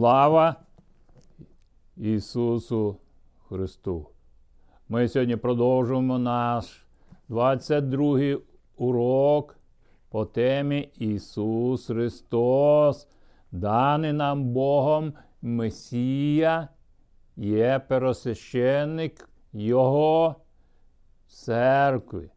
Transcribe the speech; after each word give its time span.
Слава 0.00 0.56
Ісусу 1.96 2.96
Христу! 3.48 4.06
Ми 4.88 5.08
сьогодні 5.08 5.36
продовжуємо 5.36 6.18
наш 6.18 6.86
22-й 7.30 8.38
урок 8.76 9.58
по 10.08 10.24
темі 10.24 10.88
Ісус 10.98 11.86
Христос, 11.86 13.08
даний 13.52 14.12
нам 14.12 14.44
Богом 14.44 15.12
Месія, 15.42 16.68
є 17.36 17.80
пересвященник 17.88 19.28
Його 19.52 20.36
церкви. 21.28 22.30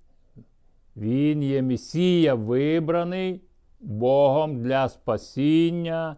Він 0.96 1.44
є 1.44 1.62
Месія 1.62 2.36
вибраний 2.36 3.42
Богом 3.80 4.62
для 4.62 4.90
спасіння 4.90 6.16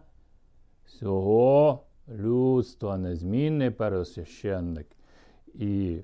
всього 0.96 1.80
людства, 2.08 2.96
незмінний 2.96 3.70
пересвященник. 3.70 4.86
І 5.54 5.98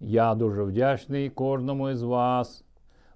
я 0.00 0.34
дуже 0.34 0.62
вдячний 0.62 1.30
кожному 1.30 1.90
із 1.90 2.02
вас, 2.02 2.64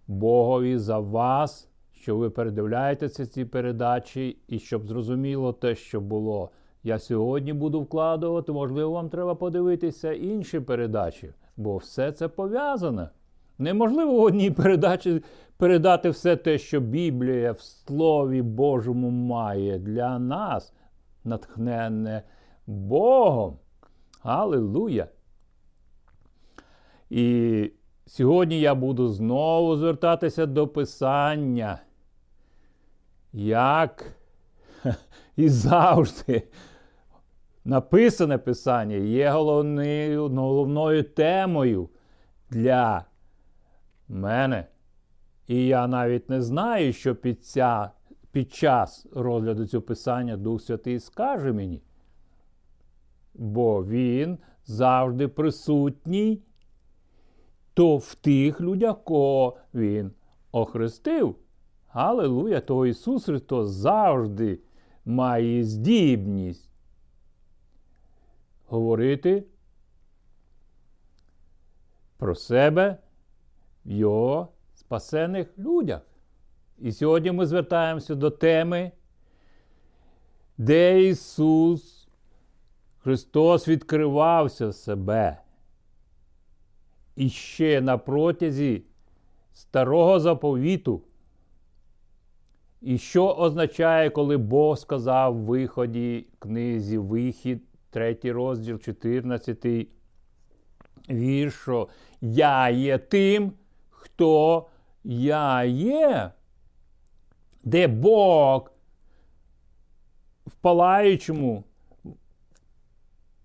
Богові 0.07 0.79
за 0.79 0.99
вас, 0.99 1.69
що 1.93 2.17
ви 2.17 2.31
передивляєтеся 2.31 3.27
ці 3.27 3.45
передачі, 3.45 4.39
і 4.49 4.59
щоб 4.59 4.87
зрозуміло 4.87 5.53
те, 5.53 5.75
що 5.75 6.01
було. 6.01 6.51
Я 6.83 6.99
сьогодні 6.99 7.53
буду 7.53 7.81
вкладувати, 7.81 8.53
можливо, 8.53 8.91
вам 8.91 9.09
треба 9.09 9.35
подивитися 9.35 10.13
інші 10.13 10.61
передачі, 10.61 11.33
бо 11.57 11.77
все 11.77 12.13
це 12.13 12.29
пов'язане. 12.29 13.09
Неможливо 13.59 14.13
в 14.13 14.23
одній 14.23 14.51
передачі 14.51 15.23
передати 15.57 16.11
все 16.11 16.37
те, 16.37 16.59
що 16.59 16.81
Біблія 16.81 17.53
в 17.53 17.61
Слові 17.61 18.43
Божому 18.43 19.11
має 19.11 19.79
для 19.79 20.19
нас, 20.19 20.73
натхненне 21.25 22.23
Богом. 22.67 23.59
Аллилуйя! 24.23 25.09
І 27.11 27.71
сьогодні 28.07 28.61
я 28.61 28.75
буду 28.75 29.09
знову 29.09 29.77
звертатися 29.77 30.47
до 30.47 30.69
Писання. 30.69 31.79
Як 33.33 34.05
і 35.37 35.49
завжди 35.49 36.49
написане 37.65 38.39
Писання 38.39 38.97
є 38.97 39.31
головною, 39.31 40.29
головною 40.29 41.03
темою 41.03 41.89
для 42.51 43.05
мене. 44.09 44.67
І 45.47 45.67
я 45.67 45.87
навіть 45.87 46.31
не 46.31 46.43
знаю, 46.43 46.93
що 46.93 47.15
під, 47.15 47.45
ця, 47.45 47.91
під 48.33 48.53
час 48.53 49.07
розгляду 49.13 49.67
цього 49.67 49.83
писання 49.83 50.37
Дух 50.37 50.63
Святий 50.63 51.01
скаже 51.01 51.53
мені. 51.53 51.83
Бо 53.35 53.85
він 53.85 54.39
завжди 54.65 55.29
присутній 55.29 56.43
то 57.75 57.97
в 57.97 58.15
тих 58.15 58.61
людях, 58.61 59.05
кого 59.05 59.57
він 59.75 60.13
охрестив. 60.53 61.37
Аллилуйя, 61.89 62.61
то 62.61 62.87
Ісус 62.87 63.25
Христос 63.25 63.71
завжди 63.71 64.61
має 65.05 65.65
здібність 65.65 66.71
говорити 68.67 69.45
про 72.17 72.35
себе 72.35 72.99
в 73.87 73.91
Його 73.91 74.49
спасених 74.75 75.59
людях. 75.59 76.08
І 76.81 76.93
сьогодні 76.93 77.33
ми 77.33 77.47
звертаємося 77.47 78.15
до 78.15 78.31
теми, 78.31 78.91
де 80.59 81.03
Ісус 81.03 82.09
Христос 82.99 83.69
відкривався 83.69 84.73
себе. 84.73 85.39
І 87.17 87.29
ще 87.29 87.81
на 87.81 87.99
протязі 87.99 88.83
старого 89.53 90.21
заповіту. 90.21 91.03
І 92.81 92.99
що 92.99 93.29
означає, 93.29 94.11
коли 94.11 94.37
Бог 94.37 94.79
сказав 94.79 95.35
в 95.35 95.45
виході 95.45 96.27
книзі 96.39 96.99
Вихід, 96.99 97.63
3 97.91 98.19
розділ, 98.25 98.79
14 98.79 99.67
вірш, 101.11 101.55
що 101.55 101.89
Я 102.21 102.71
є 102.71 102.99
тим, 102.99 103.53
хто 103.91 104.67
я 105.05 105.65
є, 105.65 106.31
де 107.69 107.89
Бог 107.89 108.71
в 110.47 110.53
палаючому 110.61 111.65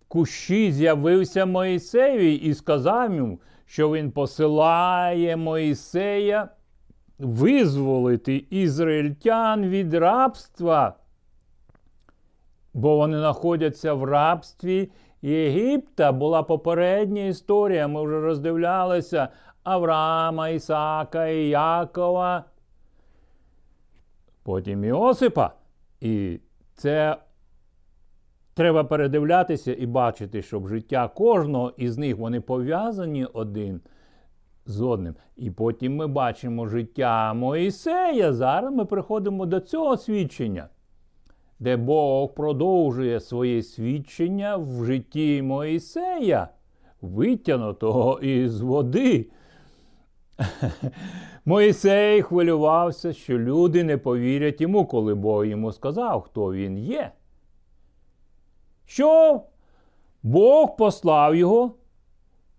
кущі 0.08 0.72
з'явився 0.72 1.46
Моїсеєві 1.46 2.34
і 2.34 2.54
сказав 2.54 3.16
йому, 3.16 3.40
що 3.66 3.92
він 3.92 4.12
посилає 4.12 5.38
Моїсея 5.38 6.50
визволити 7.20 8.46
ізраїльтян 8.50 9.66
від 9.66 9.94
рабства, 9.94 10.96
бо 12.74 12.98
вони 12.98 13.18
знаходяться 13.18 13.94
в 13.94 14.04
рабстві 14.04 14.92
Єгипта. 15.22 16.12
Була 16.12 16.44
попередня 16.44 17.26
історія, 17.26 17.88
ми 17.88 18.04
вже 18.04 18.20
роздивлялися 18.22 19.28
Авраама, 19.64 20.50
Ісака 20.50 21.28
і 21.28 21.48
Якова, 21.50 22.44
потім 24.44 24.84
Іосипа. 24.84 25.52
І 26.02 26.40
це 26.74 27.18
треба 28.54 28.84
передивлятися 28.84 29.76
і 29.80 29.86
бачити, 29.86 30.42
щоб 30.42 30.68
життя 30.68 31.08
кожного 31.08 31.74
із 31.78 31.98
них 31.98 32.18
вони 32.18 32.42
пов'язані 32.42 33.26
один 33.26 33.82
з 34.66 34.82
одним. 34.82 35.16
І 35.36 35.52
потім 35.52 35.96
ми 35.96 36.08
бачимо 36.08 36.68
життя 36.68 37.34
Моїсея. 37.34 38.34
Зараз 38.34 38.74
ми 38.74 38.86
приходимо 38.86 39.46
до 39.46 39.60
цього 39.60 39.98
свідчення, 39.98 40.68
де 41.60 41.78
Бог 41.78 42.34
продовжує 42.34 43.20
своє 43.20 43.64
свідчення 43.64 44.58
в 44.58 44.86
житті 44.86 45.42
Моїсея, 45.42 46.48
витягнутого 47.02 48.20
із 48.20 48.62
води. 48.62 49.30
Моїсей 51.46 52.22
хвилювався, 52.22 53.14
що 53.14 53.40
люди 53.40 53.84
не 53.84 53.98
повірять 53.98 54.62
йому, 54.62 54.86
коли 54.86 55.16
Бог 55.16 55.46
йому 55.46 55.72
сказав, 55.72 56.22
хто 56.22 56.54
він 56.54 56.78
є. 56.78 57.12
Що 58.86 59.42
Бог 60.24 60.76
послав 60.76 61.36
його, 61.36 61.76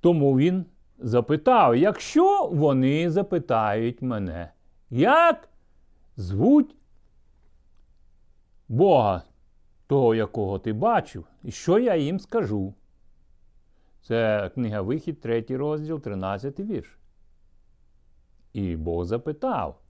тому 0.00 0.38
він 0.38 0.64
запитав, 0.98 1.76
якщо 1.76 2.48
вони 2.52 3.10
запитають 3.10 4.02
мене, 4.02 4.50
як 4.90 5.48
звуть 6.16 6.76
Бога, 8.68 9.22
того, 9.86 10.14
якого 10.14 10.58
ти 10.58 10.72
бачив, 10.72 11.26
і 11.42 11.50
що 11.50 11.78
я 11.78 11.96
їм 11.96 12.20
скажу? 12.20 12.74
Це 14.00 14.50
книга 14.54 14.82
Вихід, 14.82 15.20
3 15.20 15.44
розділ, 15.48 16.00
13 16.00 16.60
вірш. 16.60 16.98
І 18.54 18.76
Бог 18.76 19.04
запитав 19.04 19.80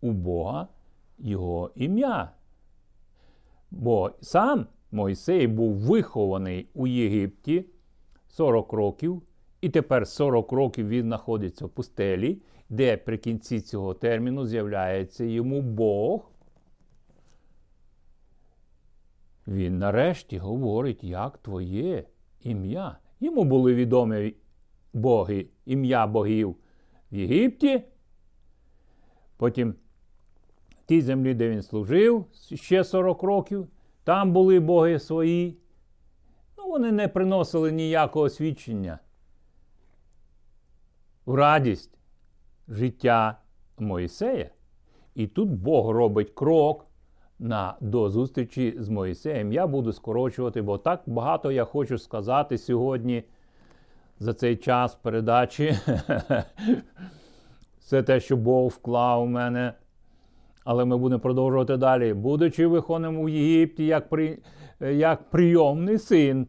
у 0.00 0.12
Бога 0.12 0.68
його 1.18 1.70
ім'я. 1.74 2.30
Бо 3.70 4.10
сам 4.20 4.66
Мойсей 4.92 5.46
був 5.46 5.74
вихований 5.74 6.68
у 6.74 6.86
Єгипті 6.86 7.64
40 8.28 8.72
років, 8.72 9.22
і 9.60 9.68
тепер 9.68 10.06
40 10.06 10.52
років 10.52 10.88
він 10.88 11.06
знаходиться 11.06 11.66
в 11.66 11.68
пустелі, 11.68 12.42
де 12.68 12.96
при 12.96 13.18
кінці 13.18 13.60
цього 13.60 13.94
терміну 13.94 14.46
з'являється 14.46 15.24
йому 15.24 15.62
Бог. 15.62 16.30
Він 19.46 19.78
нарешті 19.78 20.38
говорить, 20.38 21.04
як 21.04 21.38
твоє 21.38 22.04
ім'я. 22.42 22.98
Йому 23.20 23.44
були 23.44 23.74
відомі 23.74 24.34
боги, 24.92 25.46
ім'я 25.66 26.06
богів 26.06 26.56
в 27.12 27.16
Єгипті. 27.16 27.82
Потім 29.40 29.74
в 30.70 30.86
тій 30.86 31.02
землі, 31.02 31.34
де 31.34 31.48
він 31.48 31.62
служив 31.62 32.24
ще 32.54 32.84
40 32.84 33.22
років, 33.22 33.68
там 34.04 34.32
були 34.32 34.60
боги 34.60 34.98
свої. 34.98 35.58
Ну, 36.58 36.68
Вони 36.68 36.92
не 36.92 37.08
приносили 37.08 37.72
ніякого 37.72 38.28
свідчення 38.28 38.98
в 41.26 41.34
радість 41.34 41.98
життя 42.68 43.38
Моїсея. 43.78 44.50
І 45.14 45.26
тут 45.26 45.48
Бог 45.48 45.90
робить 45.90 46.30
крок 46.30 46.86
на, 47.38 47.76
до 47.80 48.10
зустрічі 48.10 48.76
з 48.78 48.88
Моїсеєм. 48.88 49.52
Я 49.52 49.66
буду 49.66 49.92
скорочувати, 49.92 50.62
бо 50.62 50.78
так 50.78 51.02
багато 51.06 51.52
я 51.52 51.64
хочу 51.64 51.98
сказати 51.98 52.58
сьогодні 52.58 53.24
за 54.18 54.34
цей 54.34 54.56
час 54.56 54.94
передачі. 54.94 55.78
Все 57.90 58.02
те, 58.02 58.20
що 58.20 58.36
Бог 58.36 58.68
вклав 58.68 59.22
у 59.22 59.26
мене. 59.26 59.72
Але 60.64 60.84
ми 60.84 60.96
будемо 60.96 61.20
продовжувати 61.20 61.76
далі. 61.76 62.14
Будучи 62.14 62.66
вихованим 62.66 63.20
у 63.20 63.28
Єгипті 63.28 63.86
як 63.86 64.08
при, 64.08 64.38
як 64.80 65.30
прийомний 65.30 65.98
син 65.98 66.46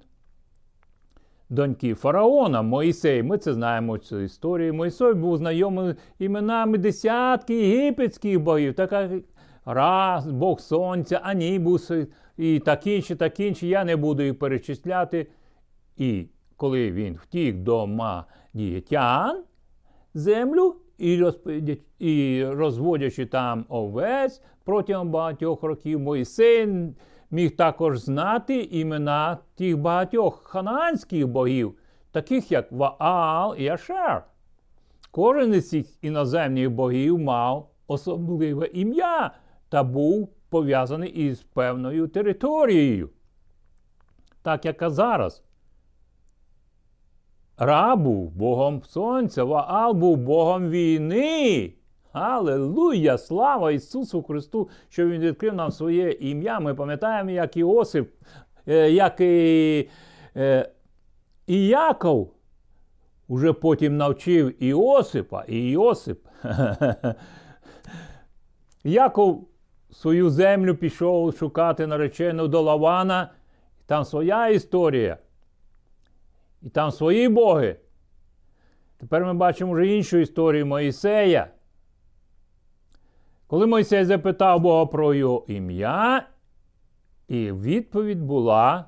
доньки 1.50 1.94
фараона 1.94 2.62
Моїсей. 2.62 3.24
Ми 3.24 3.38
це 3.38 3.54
знаємо 3.54 3.98
цю 3.98 4.20
історію. 4.20 4.74
Моїсей 4.74 5.14
був 5.14 5.38
знайомий 5.38 5.96
іменами 6.20 6.78
десятки 6.78 7.68
єгипетських 7.68 8.40
богів, 8.40 8.74
така 8.74 9.10
Раз, 9.66 10.28
Бог 10.28 10.60
Сонця, 10.60 11.20
Анібус 11.24 11.92
і 12.38 12.60
так 12.60 12.88
інші, 12.88 13.16
так 13.16 13.40
інші. 13.40 13.68
Я 13.68 13.84
не 13.84 13.96
буду 13.96 14.24
їх 14.24 14.40
перечисляти. 14.40 15.28
І 15.98 16.26
коли 16.58 16.92
він 16.92 17.14
втік 17.14 17.56
до 17.56 17.88
Мадієтян, 17.88 19.44
землю 20.14 20.76
і 22.00 22.46
розводячи 22.46 23.26
там 23.26 23.66
овець 23.70 24.42
протягом 24.64 25.10
багатьох 25.10 25.64
років, 25.64 26.00
Мойсей 26.00 26.68
міг 27.32 27.56
також 27.56 28.00
знати 28.00 28.64
імена 28.72 29.38
тих 29.56 29.78
багатьох 29.78 30.44
ханаанських 30.44 31.28
богів, 31.28 31.74
таких 32.12 32.52
як 32.52 32.72
Ваал 32.72 33.56
і 33.58 33.68
Ашер. 33.68 34.24
Кожен 35.12 35.54
із 35.54 35.70
цих 35.70 36.04
іноземних 36.04 36.72
богів 36.72 37.20
мав 37.20 37.70
особливе 37.88 38.66
ім'я 38.66 39.32
та 39.70 39.84
був 39.84 40.30
пов'язаний 40.50 41.10
із 41.10 41.42
певною 41.42 42.08
територією. 42.08 43.10
Так 44.42 44.66
як 44.66 44.90
зараз. 44.90 45.44
Ра 47.64 47.96
був 47.96 48.32
Богом 48.32 48.84
Сонця, 48.84 49.44
Ваал 49.44 49.94
був 49.94 50.18
Богом 50.18 50.70
війни. 50.70 51.74
Аллилуйя! 52.12 53.18
Слава 53.18 53.72
Ісусу 53.72 54.24
Христу, 54.24 54.70
що 54.90 55.08
Він 55.08 55.22
відкрив 55.22 55.54
нам 55.54 55.72
своє 55.72 56.12
ім'я. 56.12 56.60
Ми 56.60 56.76
пам'ятаємо, 56.76 57.30
як 57.30 57.58
Іосип, 57.58 58.10
е, 58.68 58.92
як 58.92 59.22
і, 59.22 59.90
е, 60.36 60.70
і 61.48 61.68
Яков 61.68 62.34
уже 63.28 63.54
потім 63.54 63.98
навчив 63.98 64.64
Іосипа, 64.64 65.44
і 65.48 65.70
Іосип. 65.70 66.28
Яков 68.84 69.48
свою 69.92 70.30
землю 70.30 70.76
пішов 70.76 71.38
шукати 71.38 71.88
наречену 71.88 72.48
до 72.48 72.62
Лавана. 72.62 73.30
Там 73.86 74.06
своя 74.06 74.48
історія. 74.48 75.18
І 76.62 76.70
там 76.70 76.92
свої 76.92 77.30
боги. 77.30 77.76
Тепер 78.98 79.26
ми 79.26 79.34
бачимо 79.34 79.74
вже 79.74 79.88
іншу 79.88 80.18
історію 80.18 80.66
Моїсея. 80.66 81.48
Коли 83.48 83.68
Мойсей 83.68 84.06
запитав 84.06 84.60
Бога 84.60 84.86
про 84.86 85.14
його 85.14 85.46
ім'я, 85.48 86.28
і 87.28 87.52
відповідь 87.52 88.22
була 88.22 88.86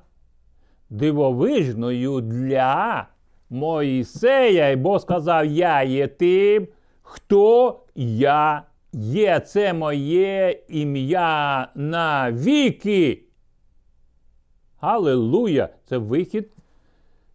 дивовижною 0.90 2.20
для 2.20 3.06
Моїсея. 3.50 4.70
І 4.70 4.76
Бог 4.76 5.00
сказав: 5.00 5.46
Я 5.46 5.82
є 5.82 6.08
тим, 6.08 6.68
хто 7.02 7.80
я 7.94 8.62
є. 8.92 9.40
Це 9.40 9.72
моє 9.72 10.62
ім'я 10.68 11.68
на 11.74 12.32
віки. 12.32 13.22
Аллилуйя! 14.80 15.68
Це 15.84 15.98
вихід. 15.98 16.53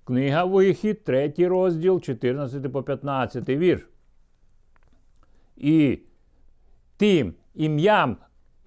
Книга 0.09 0.43
Вихід, 0.43 1.03
третій 1.03 1.47
розділ, 1.47 2.01
14 2.01 2.71
по 2.71 2.83
15 2.83 3.49
вірш. 3.49 3.89
І 5.57 5.99
тим 6.97 7.33
ім'ям, 7.55 8.17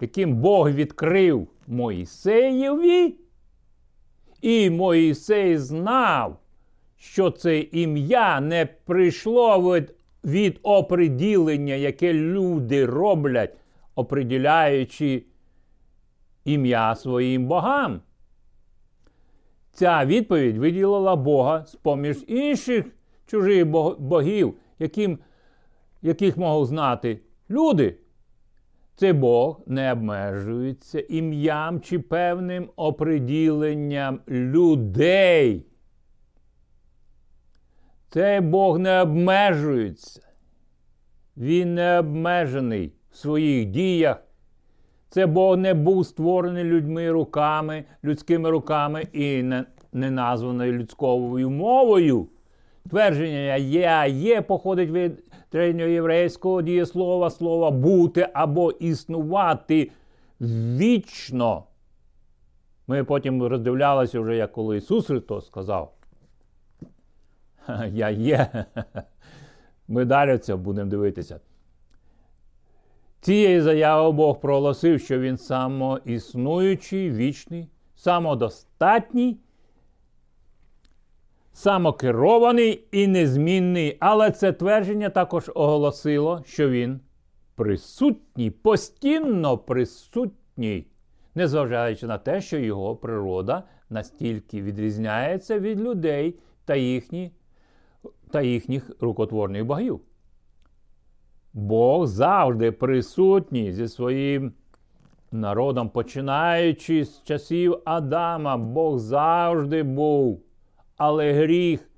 яким 0.01 0.35
Бог 0.35 0.71
відкрив 0.71 1.47
Моїсеєві, 1.67 3.15
і 4.41 4.69
Моїсей 4.69 5.57
знав, 5.57 6.39
що 6.97 7.31
це 7.31 7.59
ім'я 7.59 8.39
не 8.39 8.65
прийшло 8.65 9.75
від, 9.75 9.93
від 10.23 10.59
оприділення, 10.63 11.73
яке 11.73 12.13
люди 12.13 12.85
роблять, 12.85 13.57
оприділяючи 13.95 15.23
ім'я 16.45 16.95
своїм 16.95 17.47
богам. 17.47 18.01
Ця 19.73 20.05
відповідь 20.05 20.57
виділила 20.57 21.15
Бога 21.15 21.65
з 21.65 21.75
поміж 21.75 22.23
інших 22.27 22.85
чужих 23.25 23.67
богів, 23.99 24.53
яким, 24.79 25.19
яких 26.01 26.37
можуть 26.37 26.69
знати 26.69 27.19
люди. 27.49 27.97
Цей 28.95 29.13
Бог 29.13 29.61
не 29.65 29.91
обмежується 29.91 30.99
ім'ям 30.99 31.81
чи 31.81 31.99
певним 31.99 32.69
оприділенням 32.75 34.19
людей. 34.27 35.65
Цей 38.09 38.41
Бог 38.41 38.79
не 38.79 39.01
обмежується. 39.01 40.21
Він 41.37 41.75
не 41.75 41.99
обмежений 41.99 42.93
в 43.11 43.17
своїх 43.17 43.65
діях. 43.65 44.23
Це 45.13 45.25
Бог 45.25 45.57
не 45.57 45.73
був 45.73 46.05
створений 46.05 46.63
людьми 46.63 47.11
руками, 47.11 47.83
людськими 48.03 48.49
руками 48.49 49.07
і 49.13 49.43
не, 49.43 49.65
не 49.91 50.11
названий 50.11 50.71
людською 50.71 51.49
мовою. 51.49 52.27
Твердження 52.89 53.55
я 53.57 54.05
є 54.05 54.41
походить 54.41 54.89
від 54.89 55.23
древньоєврейського 55.51 56.61
дієслова 56.61 57.29
слова 57.29 57.71
бути 57.71 58.27
або 58.33 58.71
існувати 58.71 59.91
вічно. 60.41 61.63
Ми 62.87 63.03
потім 63.03 63.43
роздивлялися 63.43 64.19
вже, 64.19 64.35
як 64.35 64.51
коли 64.51 64.77
Ісус 64.77 65.07
Христос 65.07 65.45
сказав. 65.45 65.93
Я 67.91 68.09
є. 68.09 68.65
Ми 69.87 70.05
далі 70.05 70.37
це 70.37 70.55
будемо 70.55 70.89
дивитися. 70.89 71.39
Цієї 73.23 73.61
заяви 73.61 74.11
Бог 74.11 74.39
проголосив, 74.39 75.01
що 75.01 75.19
він 75.19 75.37
самоіснуючий, 75.37 77.11
вічний, 77.11 77.69
самодостатній 77.95 79.37
самокерований 81.53 82.83
і 82.91 83.07
незмінний, 83.07 83.97
але 83.99 84.31
це 84.31 84.51
твердження 84.51 85.09
також 85.09 85.51
оголосило, 85.55 86.43
що 86.45 86.69
він 86.69 86.99
присутній, 87.55 88.51
постійно 88.51 89.57
присутній, 89.57 90.87
незважаючи 91.35 92.07
на 92.07 92.17
те, 92.17 92.41
що 92.41 92.57
його 92.57 92.95
природа 92.95 93.63
настільки 93.89 94.61
відрізняється 94.61 95.59
від 95.59 95.81
людей 95.81 96.39
та, 96.65 96.75
їхні, 96.75 97.31
та 98.31 98.41
їхніх 98.41 98.91
рукотворних 98.99 99.65
богів. 99.65 100.01
Бог 101.53 102.07
завжди 102.07 102.71
присутній 102.71 103.73
зі 103.73 103.87
своїм 103.87 104.53
народом, 105.31 105.89
починаючи 105.89 107.05
з 107.05 107.23
часів 107.23 107.77
Адама, 107.85 108.57
Бог 108.57 108.99
завжди 108.99 109.83
був 109.83 110.43
але 110.97 111.33
гріх 111.33 111.89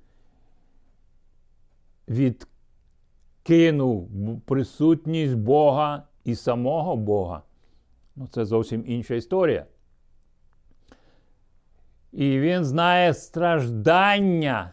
відкинув 2.08 4.10
присутність 4.46 5.34
Бога 5.34 6.02
і 6.24 6.34
самого 6.34 6.96
Бога. 6.96 7.42
Ну, 8.16 8.26
Це 8.26 8.44
зовсім 8.44 8.84
інша 8.86 9.14
історія. 9.14 9.66
І 12.12 12.38
він 12.38 12.64
знає 12.64 13.14
страждання 13.14 14.72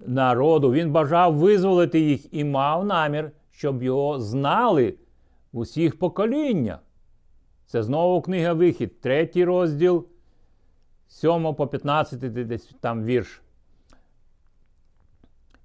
народу. 0.00 0.72
Він 0.72 0.92
бажав 0.92 1.34
визволити 1.34 2.00
їх 2.00 2.34
і 2.34 2.44
мав 2.44 2.84
намір, 2.84 3.30
щоб 3.56 3.82
його 3.82 4.20
знали 4.20 4.94
в 5.52 5.58
усіх 5.58 5.98
поколіннях. 5.98 6.78
Це 7.66 7.82
знову 7.82 8.22
книга 8.22 8.52
Вихід, 8.52 9.00
третій 9.00 9.44
розділ, 9.44 10.06
7 11.08 11.54
по 11.54 11.66
15 11.66 12.46
десь 12.46 12.70
там 12.80 13.04
вірш 13.04 13.42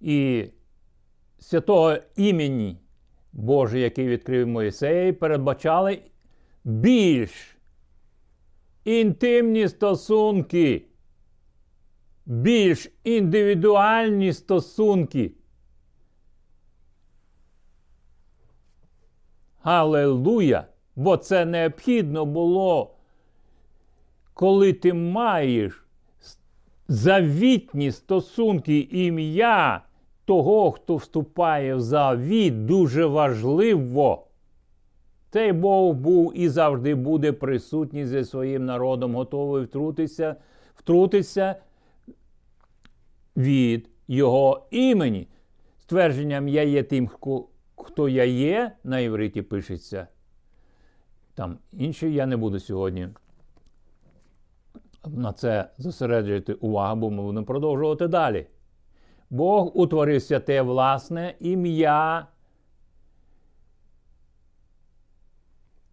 і 0.01 0.45
святого 1.39 1.97
імені 2.15 2.77
Боже, 3.33 3.79
який 3.79 4.07
відкрив 4.07 4.47
Моїсей, 4.47 5.13
передбачали 5.13 6.01
більш 6.63 7.57
інтимні 8.83 9.67
стосунки, 9.67 10.85
більш 12.25 12.89
індивідуальні 13.03 14.33
стосунки. 14.33 15.31
Аллилуйя! 19.63 20.65
Бо 20.95 21.17
це 21.17 21.45
необхідно 21.45 22.25
було, 22.25 22.91
коли 24.33 24.73
ти 24.73 24.93
маєш 24.93 25.85
завітні 26.87 27.91
стосунки 27.91 28.79
ім'я 28.79 29.81
того, 30.25 30.71
хто 30.71 30.95
вступає 30.95 31.75
в 31.75 31.81
завіт, 31.81 32.65
дуже 32.65 33.05
важливо. 33.05 34.27
Цей 35.29 35.53
Бог 35.53 35.93
був 35.93 36.37
і 36.37 36.49
завжди 36.49 36.95
буде 36.95 37.31
присутній 37.31 38.05
зі 38.05 38.23
своїм 38.23 38.65
народом, 38.65 39.15
готовий 39.15 39.63
втрутитися, 39.63 40.35
втрутитися 40.75 41.55
від 43.37 43.89
його 44.07 44.67
імені. 44.71 45.27
Ствердженням 45.79 46.47
я 46.47 46.63
є 46.63 46.83
тим, 46.83 47.09
хто 47.83 48.09
я 48.09 48.23
є, 48.23 48.71
на 48.83 48.99
івриті 48.99 49.41
пишеться. 49.41 50.07
Там 51.33 51.57
інші 51.73 52.13
я 52.13 52.25
не 52.25 52.37
буду 52.37 52.59
сьогодні 52.59 53.09
на 55.07 55.33
це 55.33 55.69
зосереджувати 55.77 56.53
увагу, 56.53 56.95
бо 56.95 57.11
ми 57.11 57.23
будемо 57.23 57.45
продовжувати 57.45 58.07
далі. 58.07 58.47
Бог 59.29 59.77
утворив 59.77 60.21
святе 60.21 60.61
власне 60.61 61.35
ім'я. 61.39 62.27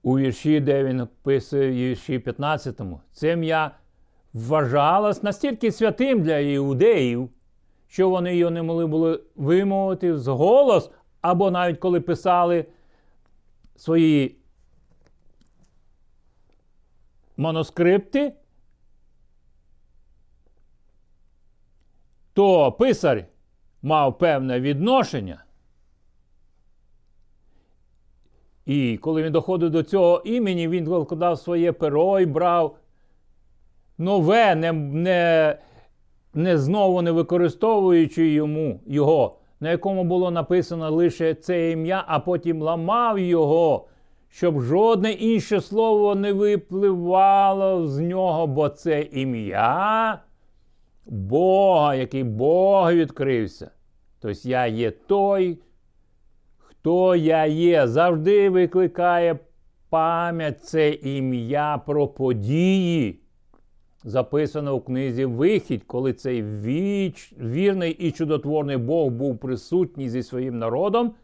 У 0.03 0.19
вірші, 0.19 0.61
де 0.61 0.85
він 0.85 1.01
описує 1.01 1.71
в 1.71 1.75
вірші 1.75 2.19
15. 2.19 2.81
Це 3.13 3.33
ім'я 3.33 3.71
вважалось 4.33 5.23
настільки 5.23 5.73
святим 5.73 6.23
для 6.23 6.39
іудеїв, 6.39 7.31
що 7.87 8.11
вони 8.11 8.37
його 8.37 8.51
не 8.51 8.63
могли 8.63 8.87
були 8.87 9.21
вимовити 9.37 10.19
з 10.19 10.27
голос, 10.27 10.91
або 11.21 11.51
навіть 11.51 11.79
коли 11.79 12.01
писали 12.01 12.67
свої 13.77 14.37
манускрипти, 17.37 18.33
то 22.33 22.73
писар 22.73 23.25
мав 23.83 24.19
певне 24.19 24.61
відношення. 24.61 25.45
І 28.67 28.99
коли 28.99 29.23
він 29.23 29.33
доходив 29.33 29.71
до 29.71 29.83
цього 29.83 30.23
імені, 30.25 30.69
він 30.69 30.89
викладав 30.89 31.39
своє 31.39 31.73
перо 31.73 32.21
і 32.21 32.27
брав 32.27 32.79
нове, 33.99 34.55
не 34.55 34.73
не, 34.73 35.59
не 36.35 36.59
знову 36.59 37.03
не 37.03 37.11
використовуючи 37.11 38.29
йому 38.29 38.81
його, 38.87 39.39
на 39.61 39.71
якому 39.71 40.05
було 40.05 40.31
написано 40.31 40.91
лише 40.91 41.35
це 41.35 41.71
ім'я, 41.71 42.05
а 42.07 42.19
потім 42.19 42.63
ламав 42.63 43.19
його, 43.19 43.89
щоб 44.29 44.61
жодне 44.61 45.13
інше 45.13 45.61
слово 45.61 46.15
не 46.15 46.33
випливало 46.33 47.87
з 47.87 47.99
нього, 47.99 48.47
бо 48.47 48.69
це 48.69 49.01
ім'я 49.01 50.19
Бога, 51.07 51.95
який 51.95 52.25
Бог 52.25 52.93
відкрився. 52.93 53.71
Тобто 54.21 54.49
я 54.49 54.67
є 54.67 54.91
той, 54.91 55.59
хто 56.59 57.17
я 57.17 57.47
є, 57.47 57.87
завжди 57.87 58.51
викликає 58.51 59.39
пам'ять 59.91 60.65
це 60.65 60.91
ім'я 60.91 61.79
про 61.87 62.09
події. 62.09 63.21
Записано 64.05 64.75
у 64.75 64.81
книзі 64.81 65.25
Вихідь, 65.25 65.85
коли 65.85 66.13
цей 66.13 66.43
віч, 66.43 67.33
вірний 67.41 67.93
і 67.93 68.11
чудотворний 68.11 68.77
Бог 68.77 69.11
був 69.11 69.39
присутній 69.39 70.09
зі 70.09 70.23
своїм 70.23 70.59
народом 70.59 71.15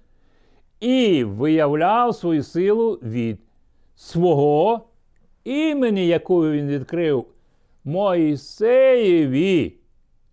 і 0.81 1.25
виявляв 1.25 2.15
свою 2.15 2.43
силу 2.43 2.93
від 3.03 3.39
свого 3.97 4.89
імені, 5.45 6.07
яку 6.07 6.51
він 6.51 6.69
відкрив 6.69 7.25
Моїсеєві. 7.85 9.75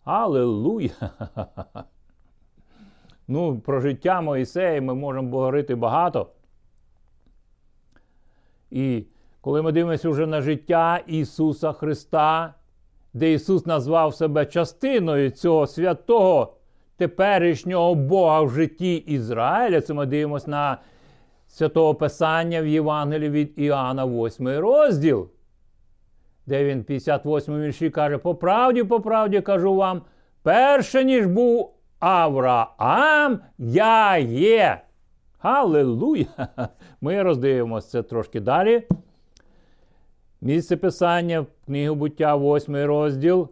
Аллилуйя! 0.04 0.92
Ну, 3.28 3.60
про 3.60 3.80
життя 3.80 4.22
Моїсея 4.22 4.82
ми 4.82 4.94
можемо 4.94 5.38
говорити 5.38 5.76
багато. 5.76 6.30
І 8.72 9.04
коли 9.42 9.62
ми 9.62 9.72
дивимося 9.72 10.10
вже 10.10 10.26
на 10.26 10.42
життя 10.42 11.00
Ісуса 11.08 11.72
Христа, 11.72 12.54
де 13.14 13.34
Ісус 13.34 13.66
назвав 13.66 14.16
себе 14.16 14.46
частиною 14.46 15.30
цього 15.30 15.68
святого 15.68 16.54
теперішнього 16.98 17.96
Бога 17.96 18.42
в 18.42 18.50
житті 18.50 18.96
Ізраїля, 18.96 19.82
це 19.82 19.94
ми 19.94 20.06
дивимося 20.06 20.50
на 20.50 20.78
святого 21.48 21.96
Писання 21.96 22.62
в 22.62 22.68
Євангелії 22.68 23.30
від 23.30 23.54
Іоанна, 23.56 24.06
8 24.06 24.48
розділ, 24.48 25.30
де 26.46 26.64
він 26.66 26.84
58 26.84 27.62
вірші 27.62 27.90
каже: 27.90 28.18
По 28.18 28.36
правді, 28.36 28.84
по 28.84 29.00
правді 29.00 29.42
кажу 29.42 29.76
вам, 29.76 30.02
перше 30.44 31.04
ніж 31.04 31.26
був 31.28 31.74
Авраам, 32.00 33.40
я 33.58 34.18
є. 34.18 34.82
Халилуя! 35.38 36.26
Ми 37.02 37.24
роздивимося 37.24 37.90
це 37.90 38.04
трошки 38.04 38.40
далі. 38.40 38.88
Місце 40.44 40.78
писання 40.78 41.46
книги 41.66 41.94
буття, 41.94 42.36
8 42.38 42.76
розділ. 42.76 43.50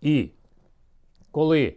І 0.00 0.30
коли 1.30 1.74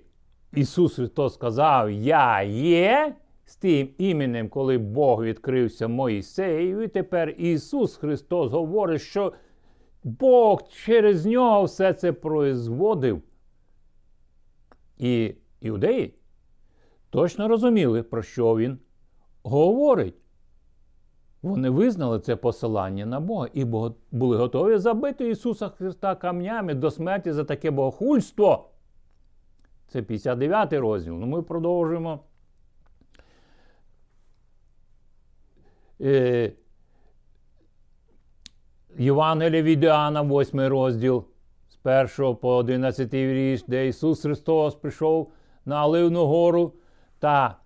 Ісус 0.54 0.96
Христос 0.96 1.34
сказав 1.34 1.92
Я 1.92 2.44
є, 2.44 3.16
з 3.46 3.56
тим 3.56 3.90
іменем, 3.98 4.50
коли 4.50 4.78
Бог 4.78 5.24
відкрився 5.24 5.88
Моїсеєві, 5.88 6.88
тепер 6.88 7.30
Ісус 7.30 7.98
Христос 7.98 8.52
говорить, 8.52 9.02
що 9.02 9.34
Бог 10.04 10.64
через 10.68 11.26
нього 11.26 11.64
все 11.64 11.94
це 11.94 12.12
производив. 12.12 13.22
І 14.98 15.36
іудеї 15.62 16.14
точно 17.10 17.48
розуміли, 17.48 18.04
про 18.04 18.22
що 18.22 18.58
він 18.58 18.80
говорить. 19.44 20.23
Вони 21.44 21.70
визнали 21.70 22.20
це 22.20 22.36
посилання 22.36 23.06
на 23.06 23.20
Бога 23.20 23.48
і 23.54 23.66
були 24.12 24.38
готові 24.38 24.78
забити 24.78 25.30
Ісуса 25.30 25.70
Христа 25.70 26.16
камнями 26.16 26.74
до 26.74 26.92
смерті 26.92 27.32
за 27.32 27.44
таке 27.44 27.72
богохульство. 27.72 28.70
Це 29.88 30.02
59 30.02 30.74
розділ. 30.74 31.14
Ну 31.14 31.26
ми 31.26 31.42
продовжуємо. 31.42 32.20
Е, 36.02 36.52
Євангелія 38.98 39.62
від 39.62 39.84
Іоанна, 39.84 40.22
8 40.22 40.60
розділ 40.68 41.26
з 41.70 41.78
1 42.20 42.36
по 42.36 42.56
11 42.56 43.14
вірш, 43.14 43.64
де 43.68 43.88
Ісус 43.88 44.22
Христос 44.22 44.76
прийшов 44.76 45.32
на 45.66 45.86
Оливну 45.86 46.26
гору 46.26 46.74
та 47.20 47.58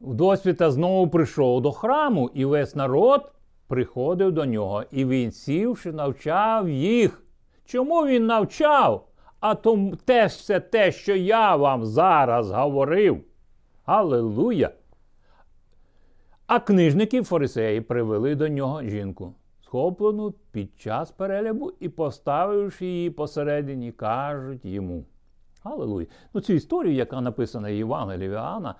вдосвіта 0.00 0.70
знову 0.70 1.08
прийшов 1.08 1.60
до 1.62 1.72
храму, 1.72 2.30
і 2.34 2.44
весь 2.44 2.76
народ 2.76 3.32
приходив 3.66 4.32
до 4.32 4.44
нього, 4.44 4.84
і 4.90 5.04
він, 5.04 5.32
сівши, 5.32 5.92
навчав 5.92 6.68
їх. 6.68 7.22
Чому 7.64 8.06
він 8.06 8.26
навчав? 8.26 9.06
А 9.40 9.54
то 9.54 9.92
теж 10.04 10.32
все 10.32 10.60
те, 10.60 10.92
що 10.92 11.16
я 11.16 11.56
вам 11.56 11.86
зараз 11.86 12.50
говорив. 12.50 13.24
Аллилуйя! 13.84 14.70
А 16.46 16.60
книжники 16.60 17.22
фарисеї 17.22 17.80
привели 17.80 18.34
до 18.34 18.48
нього 18.48 18.82
жінку, 18.82 19.34
схоплену 19.60 20.34
під 20.52 20.80
час 20.80 21.10
перелябу 21.10 21.72
і, 21.80 21.88
поставивши 21.88 22.86
її 22.86 23.10
посередині, 23.10 23.92
кажуть 23.92 24.64
йому. 24.64 25.04
Аллилуйя! 25.62 26.06
Ну, 26.34 26.40
цю 26.40 26.52
історію, 26.52 26.94
яка 26.94 27.20
написана 27.20 27.68
в 27.68 27.74
Євангелії 27.74 28.30
Іоанна, 28.30 28.74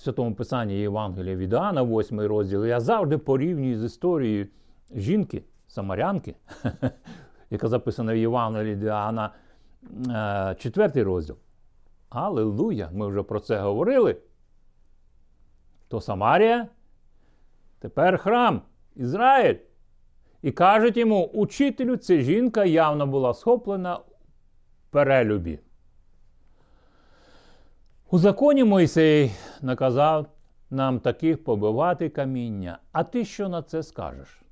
Святому 0.00 0.34
Писанні 0.34 0.74
Євангелія 0.74 1.36
від 1.36 1.52
Іоанна, 1.52 1.82
8 1.82 2.20
розділ, 2.20 2.66
я 2.66 2.80
завжди 2.80 3.18
порівнюю 3.18 3.78
з 3.78 3.84
історією 3.84 4.46
жінки, 4.94 5.42
самарянки, 5.66 6.34
яка 7.50 7.68
записана 7.68 8.12
в 8.12 8.16
Євангелії 8.16 8.74
від 8.74 8.82
Іоанна, 8.82 9.30
4 10.58 11.02
розділ. 11.02 11.36
Аллилуйя! 12.08 12.90
Ми 12.92 13.06
вже 13.06 13.22
про 13.22 13.40
це 13.40 13.58
говорили. 13.60 14.16
То 15.88 16.00
Самарія, 16.00 16.68
тепер 17.78 18.18
храм, 18.18 18.62
Ізраїль. 18.96 19.56
І 20.42 20.52
кажуть 20.52 20.96
йому, 20.96 21.24
учителю, 21.24 21.96
ця 21.96 22.16
жінка 22.20 22.64
явно 22.64 23.06
була 23.06 23.34
схоплена 23.34 23.94
в 23.94 24.02
перелюбі. 24.90 25.58
У 28.12 28.18
законі 28.18 28.64
Мойсей 28.64 29.32
наказав 29.62 30.26
нам 30.70 31.00
таких 31.00 31.44
побивати 31.44 32.08
каміння. 32.08 32.78
А 32.92 33.04
ти 33.04 33.24
що 33.24 33.48
на 33.48 33.62
це 33.62 33.82
скажеш? 33.82 34.42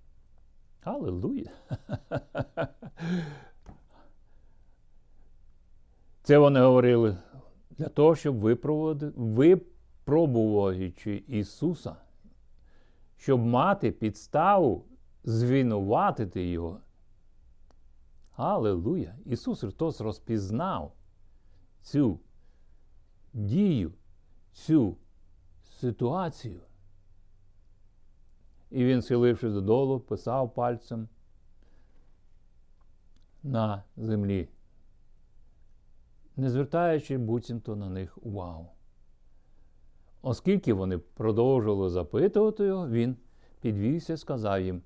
Аллилуйя! 0.82 1.50
Це 6.22 6.38
вони 6.38 6.60
говорили 6.60 7.16
для 7.70 7.88
того, 7.88 8.16
щоб 8.16 8.36
випробуючи 9.16 11.24
Ісуса, 11.28 11.96
щоб 13.16 13.40
мати 13.40 13.90
підставу 13.90 14.84
звинуватити 15.24 16.48
Його. 16.48 16.80
Аллилуйя! 18.36 19.14
Ісус 19.26 19.60
Христос 19.60 20.00
розпізнав 20.00 20.92
цю 21.82 22.18
дію, 23.32 23.92
цю 24.52 24.96
ситуацію. 25.64 26.60
І 28.70 28.84
він, 28.84 29.02
схилившись 29.02 29.52
додолу, 29.52 30.00
писав 30.00 30.54
пальцем 30.54 31.08
на 33.42 33.82
землі, 33.96 34.48
не 36.36 36.50
звертаючи 36.50 37.18
буцімто 37.18 37.76
на 37.76 37.88
них 37.88 38.18
увагу. 38.26 38.68
Оскільки 40.22 40.72
вони 40.72 40.98
продовжували 40.98 41.90
запитувати 41.90 42.64
його, 42.64 42.88
він 42.88 43.16
підвівся 43.60 44.12
і 44.12 44.16
сказав 44.16 44.60
їм: 44.60 44.82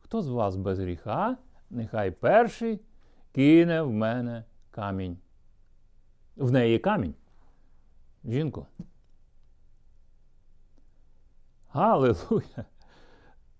Хто 0.00 0.22
з 0.22 0.28
вас 0.28 0.56
без 0.56 0.78
гріха, 0.78 1.36
нехай 1.70 2.10
перший 2.10 2.80
кине 3.32 3.82
в 3.82 3.92
мене 3.92 4.44
камінь. 4.70 5.18
В 6.36 6.50
неї 6.50 6.78
камінь. 6.78 7.14
Жінко. 8.26 8.66
Галилуя! 11.68 12.64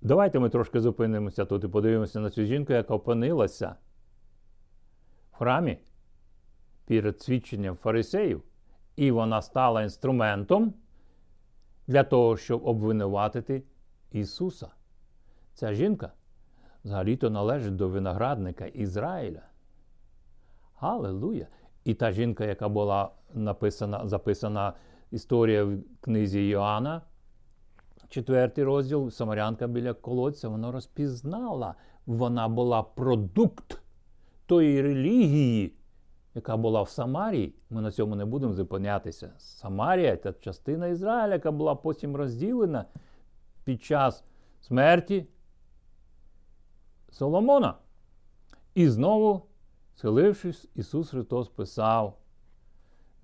Давайте 0.01 0.39
ми 0.39 0.49
трошки 0.51 0.81
зупинимося 0.81 1.45
тут 1.45 1.65
і 1.65 1.69
подивимося 1.69 2.21
на 2.21 2.31
цю 2.31 2.45
жінку, 2.45 2.73
яка 2.73 2.95
опинилася 2.95 3.77
в 5.33 5.37
храмі 5.37 5.79
перед 6.85 7.21
свідченням 7.21 7.77
фарисеїв, 7.77 8.43
і 8.97 9.11
вона 9.11 9.43
стала 9.43 9.83
інструментом 9.83 10.75
для 11.87 12.05
того, 12.05 12.37
щоб 12.37 12.67
обвинуватити 12.67 13.63
Ісуса. 14.13 14.69
Ця 15.55 15.75
жінка 15.75 16.13
взагалі-то 16.85 17.31
належить 17.31 17.77
до 17.77 17.89
виноградника 17.89 18.67
Ізраїля. 18.67 19.43
Аллилуйя! 20.77 21.47
І 21.85 21.95
та 21.95 22.13
жінка, 22.13 22.45
яка 22.45 22.69
була 22.69 23.11
написана, 23.37 24.09
записана 24.09 24.73
історія 25.11 25.64
в 25.64 25.78
книзі 26.00 26.49
Йоанна, 26.49 27.02
четвертий 28.09 28.64
розділ, 28.64 29.11
Самарянка 29.11 29.66
біля 29.66 29.95
колодця, 29.95 30.49
вона 30.49 30.73
розпізнала, 30.73 31.75
вона 32.07 32.49
була 32.49 32.83
продукт 32.83 33.81
тої 34.47 34.83
релігії, 34.83 35.75
яка 36.35 36.57
була 36.57 36.83
в 36.83 36.88
Самарії. 36.88 37.55
Ми 37.71 37.81
на 37.81 37.93
цьому 37.93 38.16
не 38.16 38.25
будемо 38.25 38.52
зупинятися. 38.52 39.33
Самарія 39.38 40.16
це 40.16 40.33
частина 40.33 40.87
Ізраїля, 40.87 41.33
яка 41.33 41.50
була 41.50 41.75
потім 41.75 42.16
розділена 42.16 42.85
під 43.64 43.83
час 43.83 44.25
смерті 44.61 45.26
Соломона. 47.11 47.75
І 48.75 48.88
знову, 48.88 49.43
схилившись, 49.95 50.69
Ісус 50.75 51.11
Христос 51.11 51.49
писав 51.49 52.19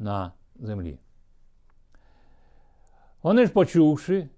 на 0.03 0.33
землі. 0.61 0.99
Вони 3.23 3.47
ж 3.47 3.53
почувши 3.53 4.29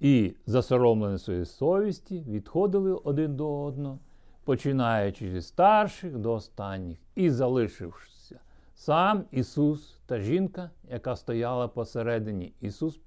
і 0.00 0.34
засоромлені 0.46 1.18
своєї 1.18 1.44
совісті, 1.44 2.20
відходили 2.28 2.94
один 2.94 3.36
до 3.36 3.62
одного, 3.62 3.98
починаючи 4.44 5.30
зі 5.30 5.42
старших 5.42 6.18
до 6.18 6.32
останніх, 6.32 6.98
і 7.14 7.30
залишившися 7.30 8.40
сам 8.74 9.24
Ісус 9.30 10.00
та 10.06 10.18
жінка, 10.18 10.70
яка 10.90 11.16
стояла 11.16 11.68
посередині, 11.68 12.52
Ісус, 12.60 13.00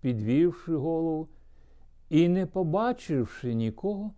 підвівши 0.00 0.76
голову 0.76 1.28
і 2.08 2.28
не 2.28 2.46
побачивши 2.46 3.54
нікого, 3.54 4.12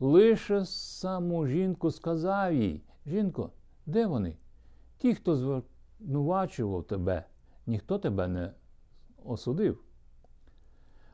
лише 0.00 0.64
саму 0.64 1.46
жінку 1.46 1.90
сказав 1.90 2.54
їй: 2.54 2.82
Жінко, 3.06 3.50
де 3.86 4.06
вони? 4.06 4.36
Ті, 5.00 5.14
хто 5.14 5.36
звинувачував 5.36 6.84
тебе, 6.84 7.24
ніхто 7.66 7.98
тебе 7.98 8.28
не 8.28 8.52
осудив. 9.24 9.80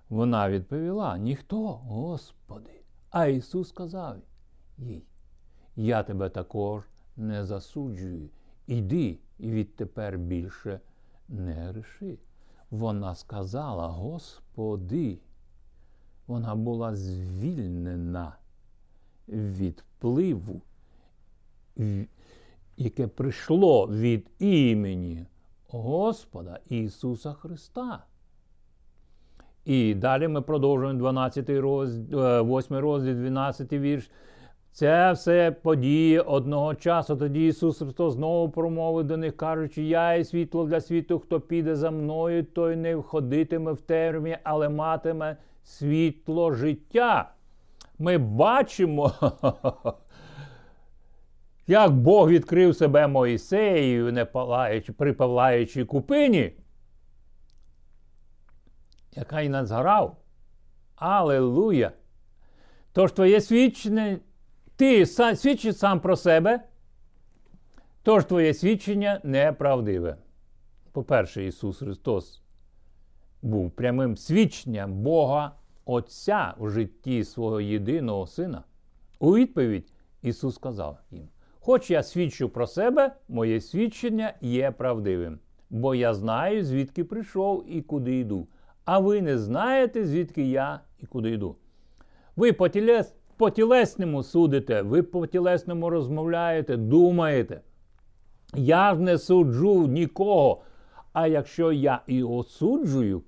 Вона 0.08 0.50
відповіла: 0.50 1.18
Ніхто, 1.18 1.72
Господи. 1.72 2.82
А 3.10 3.26
Ісус 3.26 3.68
сказав 3.68 4.16
їй: 4.78 5.06
Я 5.76 6.02
тебе 6.02 6.28
також 6.28 6.84
не 7.16 7.44
засуджую. 7.44 8.28
Іди 8.66 9.18
і 9.38 9.50
відтепер 9.50 10.18
більше 10.18 10.80
не 11.28 11.52
греши. 11.52 12.18
Вона 12.70 13.14
сказала: 13.14 13.88
Господи, 13.88 15.18
вона 16.26 16.54
була 16.54 16.96
звільнена 16.96 18.36
від 19.28 19.80
впливу, 19.80 20.62
яке 22.76 23.06
прийшло 23.06 23.86
від 23.86 24.30
імені 24.38 25.24
Господа 25.68 26.58
Ісуса 26.68 27.32
Христа. 27.32 28.04
І 29.64 29.94
далі 29.94 30.28
ми 30.28 30.42
продовжуємо 30.42 30.98
12 30.98 31.50
розділ, 31.50 32.18
8 32.18 32.76
розділ, 32.76 33.14
12 33.14 33.72
вірш. 33.72 34.10
Це 34.72 35.12
все 35.12 35.56
події 35.62 36.20
одного 36.20 36.74
часу. 36.74 37.16
Тоді 37.16 37.46
Ісус 37.46 37.78
Христос 37.78 38.14
знову 38.14 38.50
промовив 38.50 39.04
до 39.04 39.16
них, 39.16 39.36
кажучи, 39.36 39.82
я 39.82 40.14
і 40.14 40.24
світло 40.24 40.64
для 40.64 40.80
світу, 40.80 41.18
хто 41.18 41.40
піде 41.40 41.76
за 41.76 41.90
мною, 41.90 42.44
той 42.44 42.76
не 42.76 42.96
входитиме 42.96 43.72
в 43.72 43.80
термі, 43.80 44.38
але 44.44 44.68
матиме 44.68 45.36
світло 45.64 46.52
життя. 46.52 47.30
Ми 47.98 48.18
бачимо, 48.18 49.12
як 51.66 51.92
Бог 51.92 52.28
відкрив 52.28 52.76
себе 52.76 53.06
Моїсею, 53.06 54.12
не 54.12 54.24
палаючи, 54.24 54.92
при 54.92 55.12
палаючій 55.12 55.84
купині, 55.84 56.52
яка 59.12 59.40
й 59.40 59.48
не 59.48 59.66
згорав. 59.66 60.16
Алелуя! 60.96 61.92
Тож 62.92 63.12
твоє 63.12 63.40
свідчення, 63.40 64.18
ти 64.76 65.06
свідчиш 65.06 65.76
сам 65.76 66.00
про 66.00 66.16
себе, 66.16 66.60
тож 68.02 68.24
твоє 68.24 68.54
свідчення 68.54 69.20
неправдиве. 69.24 70.16
По-перше, 70.92 71.44
Ісус 71.44 71.78
Христос 71.78 72.42
був 73.42 73.70
прямим 73.70 74.16
свідченням 74.16 74.92
Бога 74.94 75.52
Отця 75.84 76.54
в 76.58 76.70
житті 76.70 77.24
свого 77.24 77.60
єдиного 77.60 78.26
Сина. 78.26 78.64
У 79.18 79.36
відповідь 79.36 79.92
Ісус 80.22 80.54
сказав 80.54 80.98
їм: 81.10 81.28
Хоч 81.66 81.90
я 81.90 82.02
свідчу 82.02 82.48
про 82.48 82.66
себе, 82.66 83.12
моє 83.28 83.60
свідчення 83.60 84.34
є 84.40 84.70
правдивим, 84.70 85.38
бо 85.70 85.94
я 85.94 86.14
знаю, 86.14 86.64
звідки 86.64 87.04
прийшов 87.04 87.64
і 87.68 87.82
куди 87.82 88.18
йду. 88.18 88.46
А 88.84 88.98
ви 88.98 89.22
не 89.22 89.38
знаєте, 89.38 90.06
звідки 90.06 90.42
я 90.42 90.80
і 91.02 91.06
куди 91.06 91.30
йду. 91.30 91.56
Ви 92.36 92.52
по, 92.52 92.68
тілес, 92.68 93.14
по 93.36 93.50
тілесному 93.50 94.22
судите, 94.22 94.82
ви 94.82 95.02
по 95.02 95.26
тілесному 95.26 95.90
розмовляєте, 95.90 96.76
думаєте. 96.76 97.60
Я 98.54 98.94
ж 98.94 99.00
не 99.00 99.18
суджу 99.18 99.86
нікого. 99.86 100.62
А 101.12 101.26
якщо 101.26 101.72
я 101.72 102.00
і 102.06 102.22
осуджую, 102.22 103.22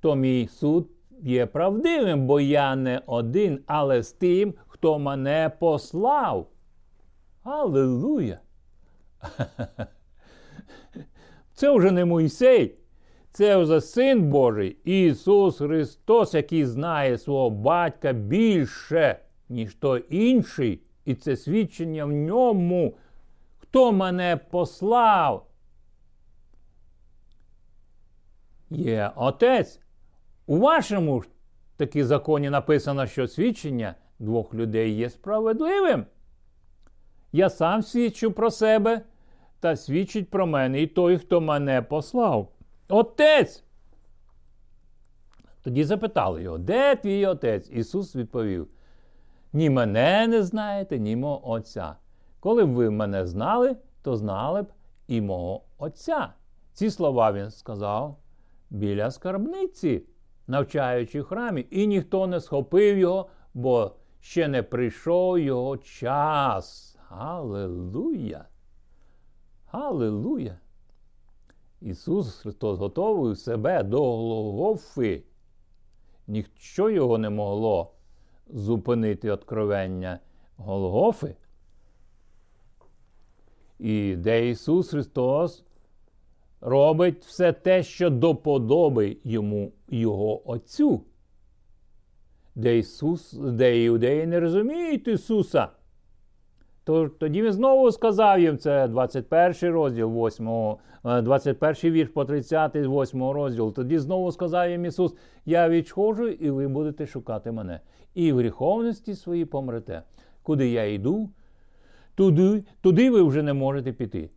то 0.00 0.14
мій 0.14 0.48
суд 0.48 0.88
є 1.22 1.46
правдивим, 1.46 2.26
бо 2.26 2.40
я 2.40 2.76
не 2.76 3.02
один, 3.06 3.60
але 3.66 4.02
з 4.02 4.12
тим, 4.12 4.54
хто 4.66 4.98
мене 4.98 5.50
послав. 5.58 6.46
Аллилуйя! 7.50 8.38
Це 11.54 11.76
вже 11.76 11.90
не 11.90 12.04
Мойсей, 12.04 12.74
це 13.32 13.56
вже 13.56 13.80
Син 13.80 14.28
Божий, 14.28 14.76
Ісус 14.84 15.58
Христос, 15.58 16.34
який 16.34 16.64
знає 16.64 17.18
свого 17.18 17.50
батька 17.50 18.12
більше, 18.12 19.18
ніж 19.48 19.74
той 19.74 20.04
інший, 20.10 20.82
і 21.04 21.14
це 21.14 21.36
свідчення 21.36 22.04
в 22.04 22.12
ньому. 22.12 22.94
Хто 23.58 23.92
мене 23.92 24.40
послав? 24.50 25.46
Є 28.70 29.12
Отець. 29.16 29.80
У 30.46 30.58
вашому 30.58 31.22
ж 31.22 31.28
такі 31.76 32.04
законі 32.04 32.50
написано, 32.50 33.06
що 33.06 33.28
свідчення 33.28 33.94
двох 34.18 34.54
людей 34.54 34.94
є 34.94 35.10
справедливим. 35.10 36.06
Я 37.32 37.50
сам 37.50 37.82
свідчу 37.82 38.32
про 38.32 38.50
себе 38.50 39.00
та 39.60 39.76
свідчить 39.76 40.30
про 40.30 40.46
мене 40.46 40.82
і 40.82 40.86
той, 40.86 41.18
хто 41.18 41.40
мене 41.40 41.82
послав. 41.82 42.48
Отець. 42.88 43.64
Тоді 45.62 45.84
запитали 45.84 46.42
його, 46.42 46.58
де 46.58 46.96
твій 46.96 47.26
отець? 47.26 47.70
Ісус 47.70 48.16
відповів: 48.16 48.68
Ні 49.52 49.70
мене 49.70 50.26
не 50.26 50.42
знаєте, 50.42 50.98
ні 50.98 51.16
мого 51.16 51.50
Отця. 51.50 51.96
Коли 52.40 52.64
б 52.64 52.68
ви 52.68 52.90
мене 52.90 53.26
знали, 53.26 53.76
то 54.02 54.16
знали 54.16 54.62
б 54.62 54.66
і 55.08 55.20
мого 55.20 55.62
Отця. 55.78 56.32
Ці 56.72 56.90
слова 56.90 57.32
він 57.32 57.50
сказав 57.50 58.16
біля 58.70 59.10
скарбниці, 59.10 60.02
навчаючи 60.46 61.20
в 61.20 61.24
храмі, 61.24 61.66
і 61.70 61.86
ніхто 61.86 62.26
не 62.26 62.40
схопив 62.40 62.98
його, 62.98 63.28
бо 63.54 63.92
ще 64.20 64.48
не 64.48 64.62
прийшов 64.62 65.38
його 65.38 65.76
час. 65.78 66.89
Аллилуйя! 67.10 68.46
Аллилуйя! 69.70 70.58
Ісус 71.80 72.34
Христос 72.34 72.78
готовив 72.78 73.38
себе 73.38 73.82
до 73.82 73.98
Голгофи. 74.16 75.22
Ніщо 76.26 76.90
його 76.90 77.18
не 77.18 77.30
могло 77.30 77.92
зупинити 78.48 79.30
откровення 79.30 80.18
Голгофи. 80.56 81.36
І 83.78 84.16
де 84.16 84.48
Ісус 84.48 84.90
Христос 84.90 85.64
робить 86.60 87.24
все 87.24 87.52
те, 87.52 87.82
що 87.82 88.10
доподоби 88.10 89.16
йому 89.24 89.72
Його 89.88 90.50
Отцю. 90.50 91.00
Де 92.54 92.78
Ісус, 92.78 93.32
де 93.32 93.82
іудеї 93.82 94.26
не 94.26 94.40
розуміють 94.40 95.08
Ісуса. 95.08 95.68
То, 96.90 97.08
тоді 97.08 97.42
він 97.42 97.52
знову 97.52 97.92
сказав 97.92 98.40
їм, 98.40 98.58
це 98.58 98.88
21 98.88 99.74
розділ 99.74 100.26
8, 100.26 100.76
21 101.22 101.76
е, 101.84 101.90
вірш 101.90 102.10
по 102.10 102.24
30, 102.24 102.76
8 102.76 103.22
розділ. 103.22 103.74
Тоді 103.74 103.98
знову 103.98 104.32
сказав 104.32 104.70
їм 104.70 104.84
Ісус: 104.84 105.14
Я 105.46 105.68
відходжу, 105.68 106.28
і 106.28 106.50
ви 106.50 106.68
будете 106.68 107.06
шукати 107.06 107.52
мене. 107.52 107.80
І 108.14 108.32
в 108.32 108.36
гріховності 108.36 109.14
свої 109.14 109.44
помрете. 109.44 110.02
Куди 110.42 110.68
я 110.68 110.92
йду, 110.92 111.30
туди, 112.14 112.64
туди 112.80 113.10
ви 113.10 113.22
вже 113.22 113.42
не 113.42 113.52
можете 113.52 113.92
піти. 113.92 114.30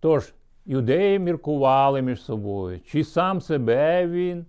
Тож, 0.00 0.34
юдеї 0.66 1.18
міркували 1.18 2.02
між 2.02 2.22
собою, 2.22 2.80
чи 2.86 3.04
сам 3.04 3.40
себе 3.40 4.06
він 4.06 4.46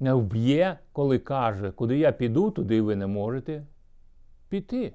не 0.00 0.14
вб'є, 0.14 0.78
коли 0.92 1.18
каже, 1.18 1.70
куди 1.70 1.98
я 1.98 2.12
піду, 2.12 2.50
туди 2.50 2.82
ви 2.82 2.96
не 2.96 3.06
можете 3.06 3.62
піти. 4.48 4.92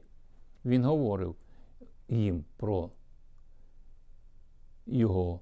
Він 0.66 0.86
говорив 0.86 1.36
їм 2.12 2.46
про 2.58 2.90
його 4.86 5.40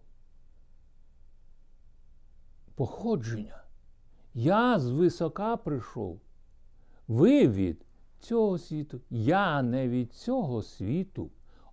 походження. 2.75 3.63
Я 4.33 4.79
звисока 4.79 5.57
прийшов. 5.57 6.19
Ви 7.07 7.47
від 7.47 7.85
цього 8.19 8.57
світу, 8.57 9.01
я 9.09 9.61
не 9.61 9.87
від 9.87 10.13
цього 10.13 10.61
світу. 10.61 11.29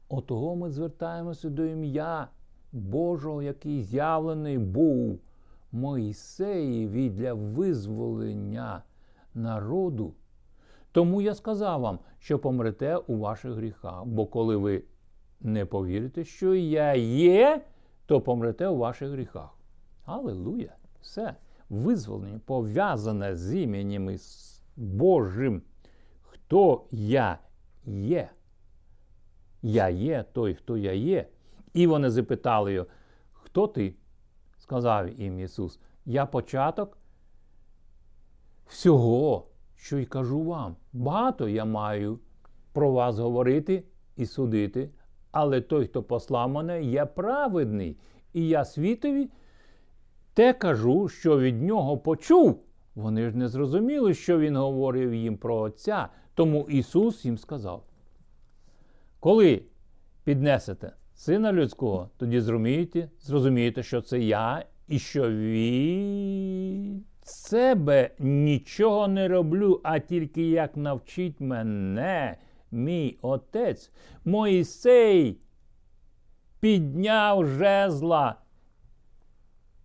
Отого 0.08 0.56
ми 0.56 0.70
звертаємося 0.70 1.50
до 1.50 1.64
ім'я 1.64 2.28
Божого, 2.72 3.42
який 3.42 3.82
з'явлений 3.82 4.58
був 4.58 5.20
Моїсеєві 5.72 7.10
для 7.10 7.34
визволення 7.34 8.82
народу. 9.34 10.14
Тому 10.96 11.20
я 11.20 11.34
сказав 11.34 11.80
вам, 11.80 11.98
що 12.18 12.38
помрете 12.38 12.96
у 12.96 13.18
ваших 13.18 13.52
гріхах, 13.52 14.04
бо 14.04 14.26
коли 14.26 14.56
ви 14.56 14.84
не 15.40 15.66
повірите, 15.66 16.24
що 16.24 16.54
я 16.54 16.94
є, 16.94 17.62
то 18.06 18.20
помрете 18.20 18.68
у 18.68 18.76
ваших 18.76 19.10
гріхах. 19.10 19.58
Аллилуйя! 20.04 20.76
Все 21.00 21.34
визволення 21.68 22.40
пов'язане 22.46 23.36
з 23.36 23.54
іменем 23.54 24.18
Божим. 24.76 25.62
Хто 26.20 26.84
я 26.90 27.38
є? 27.84 28.30
Я 29.62 29.88
є 29.88 30.24
той, 30.32 30.54
хто 30.54 30.76
я 30.76 30.92
є. 30.92 31.28
І 31.74 31.86
вони 31.86 32.10
запитали 32.10 32.72
його, 32.72 32.86
хто 33.32 33.66
ти? 33.66 33.94
Сказав 34.58 35.08
їм 35.08 35.40
Ісус, 35.40 35.80
я 36.04 36.26
початок 36.26 36.98
всього 38.66 39.46
що 39.76 39.98
й 39.98 40.04
кажу 40.04 40.42
вам. 40.42 40.76
Багато 40.92 41.48
я 41.48 41.64
маю 41.64 42.18
про 42.72 42.92
вас 42.92 43.18
говорити 43.18 43.84
і 44.16 44.26
судити, 44.26 44.90
але 45.32 45.60
той, 45.60 45.86
хто 45.86 46.02
послав 46.02 46.50
мене, 46.50 46.82
є 46.82 47.06
праведний, 47.06 47.96
і 48.32 48.48
я 48.48 48.64
світові 48.64 49.28
те 50.34 50.52
кажу, 50.52 51.08
що 51.08 51.38
від 51.38 51.62
нього 51.62 51.98
почув. 51.98 52.62
Вони 52.94 53.30
ж 53.30 53.36
не 53.36 53.48
зрозуміли, 53.48 54.14
що 54.14 54.38
він 54.38 54.56
говорив 54.56 55.14
їм 55.14 55.36
про 55.36 55.56
Отця. 55.56 56.08
Тому 56.34 56.66
Ісус 56.68 57.24
їм 57.24 57.38
сказав: 57.38 57.84
Коли 59.20 59.62
піднесете 60.24 60.92
Сина 61.14 61.52
Людського, 61.52 62.10
тоді 62.16 62.40
зрозумієте, 62.40 63.10
зрозумієте, 63.20 63.82
що 63.82 64.00
це 64.00 64.20
я 64.20 64.64
і 64.88 64.98
що 64.98 65.30
Він 65.30 67.04
себе 67.28 68.10
нічого 68.18 69.08
не 69.08 69.28
роблю, 69.28 69.80
а 69.82 69.98
тільки 69.98 70.50
як 70.50 70.76
навчить 70.76 71.40
мене, 71.40 72.36
мій 72.70 73.18
отець. 73.22 73.90
Моїсей 74.24 75.38
підняв 76.60 77.46
жезла. 77.46 78.34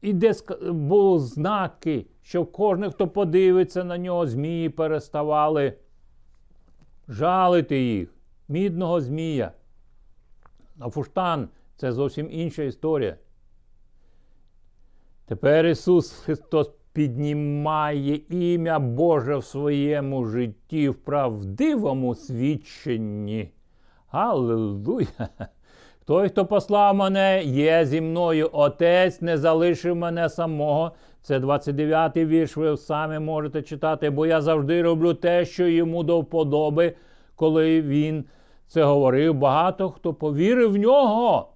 І 0.01 0.13
де 0.13 0.33
були 0.71 1.19
знаки, 1.19 2.05
що 2.21 2.45
кожен, 2.45 2.91
хто 2.91 3.07
подивиться 3.07 3.83
на 3.83 3.97
нього, 3.97 4.27
змії 4.27 4.69
переставали 4.69 5.73
жалити 7.07 7.83
їх, 7.83 8.15
мідного 8.47 9.01
змія. 9.01 9.51
А 10.79 10.89
фуштан 10.89 11.49
це 11.75 11.91
зовсім 11.91 12.31
інша 12.31 12.63
історія. 12.63 13.17
Тепер 15.25 15.65
Ісус 15.65 16.11
Христос 16.11 16.71
піднімає 16.93 18.19
ім'я 18.29 18.79
Боже 18.79 19.37
в 19.37 19.43
своєму 19.43 20.25
житті 20.25 20.89
в 20.89 20.95
правдивому 20.95 22.15
свідченні. 22.15 23.51
Аллилуйя! 24.11 25.29
Той, 26.05 26.29
хто 26.29 26.45
послав 26.45 26.95
мене, 26.95 27.43
є 27.43 27.85
зі 27.85 28.01
мною. 28.01 28.49
Отець 28.53 29.21
не 29.21 29.37
залишив 29.37 29.95
мене 29.95 30.29
самого. 30.29 30.91
Це 31.21 31.39
29-й 31.39 32.25
вірш, 32.25 32.57
ви 32.57 32.77
самі 32.77 33.19
можете 33.19 33.61
читати, 33.61 34.09
бо 34.09 34.25
я 34.25 34.41
завжди 34.41 34.81
роблю 34.81 35.13
те, 35.13 35.45
що 35.45 35.67
йому 35.67 36.03
до 36.03 36.19
вподоби, 36.19 36.95
коли 37.35 37.81
він 37.81 38.25
це 38.67 38.83
говорив. 38.83 39.33
Багато 39.33 39.89
хто 39.89 40.13
повірив 40.13 40.71
в 40.71 40.77
нього. 40.77 41.49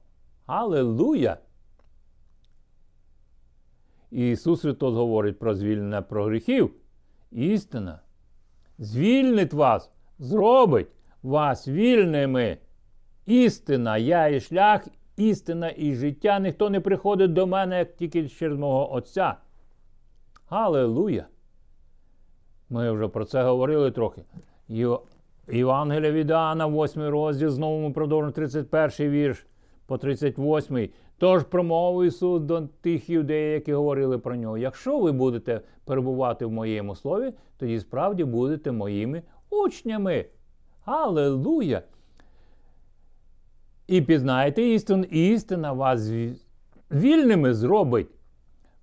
Аллилуйя! 0.46 1.38
І 4.16 4.32
Ісус 4.32 4.62
Христос 4.62 4.94
говорить 4.94 5.40
про 5.40 5.56
звільнення 5.56 6.02
про 6.02 6.26
гріхів. 6.26 6.74
Істина 7.32 8.00
звільнить 8.78 9.54
вас, 9.54 9.92
зробить 10.20 10.88
вас 11.24 11.68
вільними. 11.68 12.58
Істина, 13.26 13.98
я 13.98 14.28
і 14.28 14.40
шлях, 14.40 14.88
істина 15.18 15.72
і 15.78 15.96
життя. 15.96 16.40
Ніхто 16.40 16.70
не 16.70 16.80
приходить 16.80 17.34
до 17.34 17.48
мене, 17.48 17.78
як 17.80 17.96
тільки 17.96 18.30
через 18.30 18.60
мого 18.60 18.94
Отця. 18.94 19.36
Аллилуйя! 20.50 21.26
Ми 22.70 22.92
вже 22.92 23.08
про 23.08 23.26
це 23.26 23.44
говорили 23.44 23.92
трохи. 23.92 24.22
Євангелія 25.48 26.12
від 26.12 26.30
Іоанна, 26.30 26.68
8 26.68 27.02
розділ, 27.02 27.50
знову 27.50 27.88
ми 27.88 27.94
продовжуємо 27.94 28.32
31 28.32 29.10
вірш 29.10 29.46
по 29.86 29.98
38. 29.98 30.90
Тож 31.18 31.44
промовив 31.44 32.08
Ісус 32.08 32.42
до 32.42 32.62
тих 32.62 33.10
юдеїв, 33.10 33.54
які 33.54 33.74
говорили 33.74 34.18
про 34.18 34.36
нього: 34.36 34.58
якщо 34.58 35.00
ви 35.00 35.12
будете 35.12 35.62
перебувати 35.86 36.46
в 36.46 36.52
моєму 36.52 36.96
слові, 36.96 37.34
тоді 37.58 37.80
справді 37.80 38.24
будете 38.24 38.72
моїми 38.72 39.22
учнями. 39.50 40.26
Аллилуйя! 40.86 41.82
І 43.88 44.02
пізнаєте 44.02 44.64
істину, 44.64 45.04
істина 45.04 45.74
вас 45.74 46.12
вільними 46.92 47.54
зробить. 47.54 48.08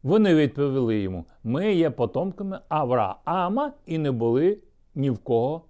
Вони 0.02 0.34
відповіли 0.34 1.00
йому: 1.00 1.24
ми 1.44 1.74
є 1.74 1.90
потомками 1.90 2.60
Авраама 2.68 3.72
і 3.86 3.98
не 3.98 4.10
були 4.12 4.58
ні 4.94 5.10
в 5.10 5.18
кого 5.18 5.64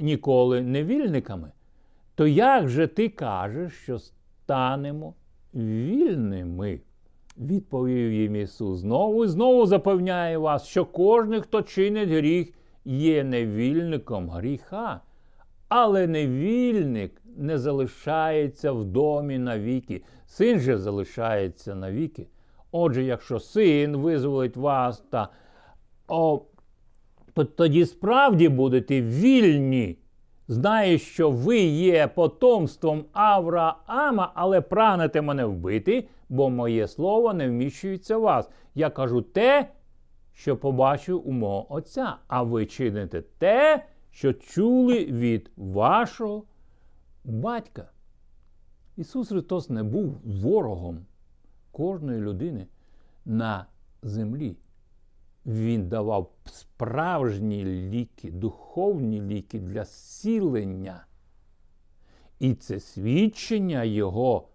ніколи 0.00 0.60
невільниками. 0.60 1.52
То 2.14 2.26
як 2.26 2.68
же 2.68 2.86
ти 2.86 3.08
кажеш, 3.08 3.72
що 3.72 3.98
станемо 3.98 5.14
вільними. 5.54 6.80
Відповів 7.38 8.12
їм 8.12 8.36
Ісус. 8.36 8.80
Знову 8.80 9.24
і 9.24 9.28
знову 9.28 9.66
запевняє 9.66 10.38
вас, 10.38 10.66
що 10.66 10.84
кожен, 10.84 11.40
хто 11.40 11.62
чинить 11.62 12.10
гріх, 12.10 12.52
є 12.84 13.24
невільником 13.24 14.30
гріха. 14.30 15.00
Але 15.68 16.06
невільник 16.06 17.22
не 17.36 17.58
залишається 17.58 18.72
в 18.72 18.84
домі 18.84 19.38
навіки, 19.38 20.02
син 20.26 20.60
же 20.60 20.78
залишається 20.78 21.74
навіки. 21.74 22.26
Отже, 22.72 23.02
якщо 23.02 23.40
син 23.40 23.96
визволить 23.96 24.56
вас, 24.56 25.02
та, 25.10 25.28
о, 26.08 26.42
то 27.34 27.44
тоді 27.44 27.86
справді 27.86 28.48
будете 28.48 29.02
вільні 29.02 29.98
знає, 30.50 30.98
що 30.98 31.30
ви 31.30 31.58
є 31.60 32.06
потомством 32.06 33.04
Авраама, 33.12 34.32
але 34.34 34.60
прагнете 34.60 35.22
мене 35.22 35.44
вбити, 35.44 36.08
бо 36.28 36.50
моє 36.50 36.88
слово 36.88 37.34
не 37.34 37.48
вміщується 37.48 38.18
в 38.18 38.20
вас. 38.20 38.50
Я 38.74 38.90
кажу 38.90 39.22
те, 39.22 39.68
що 40.32 40.56
побачив 40.56 41.28
у 41.28 41.32
мого 41.32 41.72
Отця, 41.74 42.16
а 42.28 42.42
ви 42.42 42.66
чините 42.66 43.22
те, 43.38 43.84
що 44.10 44.32
чули 44.32 45.04
від 45.04 45.50
вашого 45.56 46.44
батька. 47.24 47.90
Ісус 48.96 49.28
Христос 49.28 49.70
не 49.70 49.82
був 49.82 50.20
ворогом 50.24 51.06
кожної 51.72 52.20
людини 52.20 52.66
на 53.24 53.66
землі. 54.02 54.56
Він 55.50 55.88
давав 55.88 56.30
справжні 56.44 57.64
ліки, 57.64 58.30
духовні 58.30 59.20
ліки 59.20 59.58
для 59.58 59.84
зцілення. 59.84 61.04
І 62.38 62.54
це 62.54 62.80
свідчення 62.80 63.84
Його. 63.84 64.48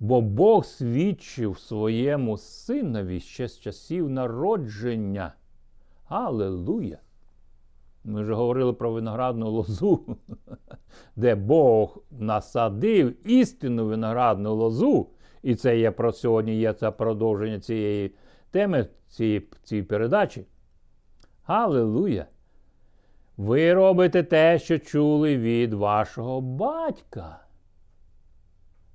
Бо 0.00 0.20
Бог 0.20 0.64
свідчив 0.64 1.58
своєму 1.58 2.38
синові 2.38 3.20
ще 3.20 3.48
з 3.48 3.60
часів 3.60 4.10
народження. 4.10 5.32
Аллилуйя! 6.08 6.98
Ми 8.04 8.22
вже 8.22 8.34
говорили 8.34 8.72
про 8.72 8.92
виноградну 8.92 9.50
лозу, 9.50 10.16
де 11.16 11.34
Бог 11.34 11.98
насадив 12.10 13.28
істинну 13.28 13.86
виноградну 13.86 14.54
лозу. 14.54 15.06
І 15.42 15.54
це 15.54 15.78
є 15.78 15.90
про 15.90 16.12
сьогодні 16.12 16.56
є 16.56 16.72
це 16.72 16.90
продовження 16.90 17.60
цієї 17.60 18.14
теми, 18.50 18.86
цієї, 19.08 19.48
цієї 19.62 19.84
передачі. 19.84 20.46
Аллилуйя! 21.44 22.26
Ви 23.36 23.74
робите 23.74 24.22
те, 24.22 24.58
що 24.58 24.78
чули 24.78 25.36
від 25.36 25.72
вашого 25.72 26.40
батька. 26.40 27.40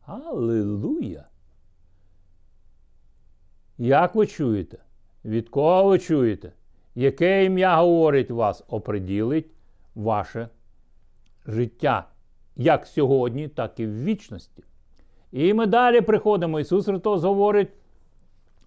Аллилуйя! 0.05 1.25
Як 3.77 4.15
ви 4.15 4.27
чуєте? 4.27 4.77
Від 5.25 5.49
кого 5.49 5.83
ви 5.83 5.99
чуєте? 5.99 6.51
Яке 6.95 7.45
ім'я 7.45 7.77
говорить 7.77 8.31
вас, 8.31 8.63
оприділить 8.67 9.51
ваше 9.95 10.49
життя, 11.45 12.07
як 12.55 12.87
сьогодні, 12.87 13.47
так 13.47 13.79
і 13.79 13.87
в 13.87 14.03
вічності. 14.03 14.63
І 15.31 15.53
ми 15.53 15.65
далі 15.65 16.01
приходимо. 16.01 16.59
Ісус 16.59 16.85
Христос 16.85 17.23
говорить, 17.23 17.69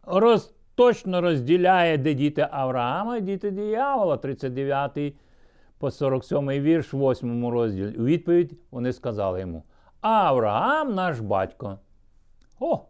роз, 0.03 0.55
точно 0.77 1.21
розділяє, 1.21 1.99
де 1.99 2.15
діти 2.15 2.49
Авраама 2.51 3.17
і 3.17 3.21
діти 3.21 3.51
диявола, 3.51 4.17
39 4.17 5.15
по 5.79 5.91
47 5.91 6.49
вірш, 6.49 6.95
8 6.95 7.49
розділі. 7.49 7.97
У 7.99 8.05
відповідь 8.05 8.53
вони 8.71 8.93
сказали 8.93 9.41
йому: 9.41 9.62
Авраам 10.01 10.95
наш 10.95 11.21
батько. 11.21 11.79
О! 12.61 12.81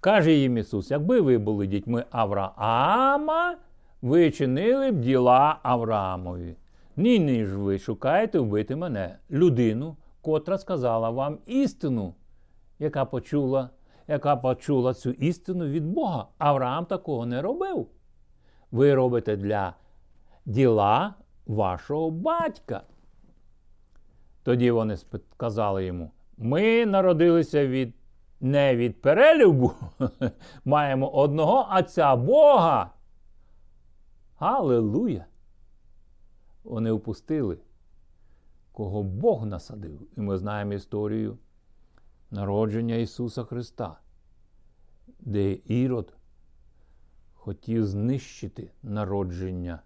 Каже 0.00 0.32
їм 0.32 0.58
Ісус, 0.58 0.90
якби 0.90 1.20
ви 1.20 1.38
були 1.38 1.66
дітьми 1.66 2.04
Авраама, 2.10 3.56
ви 4.02 4.30
чинили 4.30 4.90
б 4.90 5.00
діла 5.00 5.58
Авраамові. 5.62 6.56
Нині 6.96 7.44
ж 7.44 7.56
ви 7.56 7.78
шукаєте 7.78 8.38
вбити 8.38 8.76
мене, 8.76 9.18
людину, 9.30 9.96
котра 10.22 10.58
сказала 10.58 11.10
вам 11.10 11.38
істину, 11.46 12.14
яка 12.78 13.04
почула 13.04 13.70
яка 14.08 14.36
почула 14.36 14.94
цю 14.94 15.10
істину 15.10 15.66
від 15.66 15.86
Бога. 15.86 16.26
Авраам 16.38 16.86
такого 16.86 17.26
не 17.26 17.42
робив. 17.42 17.88
Ви 18.70 18.94
робите 18.94 19.36
для 19.36 19.74
діла 20.46 21.14
вашого 21.46 22.10
батька. 22.10 22.82
Тоді 24.42 24.70
вони 24.70 24.96
сказали 25.32 25.84
йому: 25.84 26.10
ми 26.36 26.86
народилися 26.86 27.66
від 27.66 27.94
не 28.40 28.76
від 28.76 29.02
перелюбу, 29.02 29.72
маємо 30.64 31.08
одного 31.08 31.68
Отця 31.78 32.16
Бога. 32.16 32.90
Аллилуйя! 34.38 35.24
Вони 36.64 36.92
впустили, 36.92 37.58
кого 38.72 39.02
Бог 39.02 39.46
насадив. 39.46 40.00
І 40.16 40.20
ми 40.20 40.38
знаємо 40.38 40.72
історію 40.72 41.38
народження 42.30 42.94
Ісуса 42.94 43.44
Христа, 43.44 43.98
де 45.20 45.58
Ірод 45.64 46.14
хотів 47.34 47.86
знищити 47.86 48.70
народження 48.82 49.82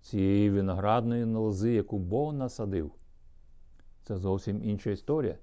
цієї 0.00 0.50
виноградної 0.50 1.24
лози, 1.24 1.72
яку 1.72 1.98
Бог 1.98 2.34
насадив. 2.34 2.90
Це 4.02 4.16
зовсім 4.16 4.64
інша 4.64 4.90
історія. 4.90 5.36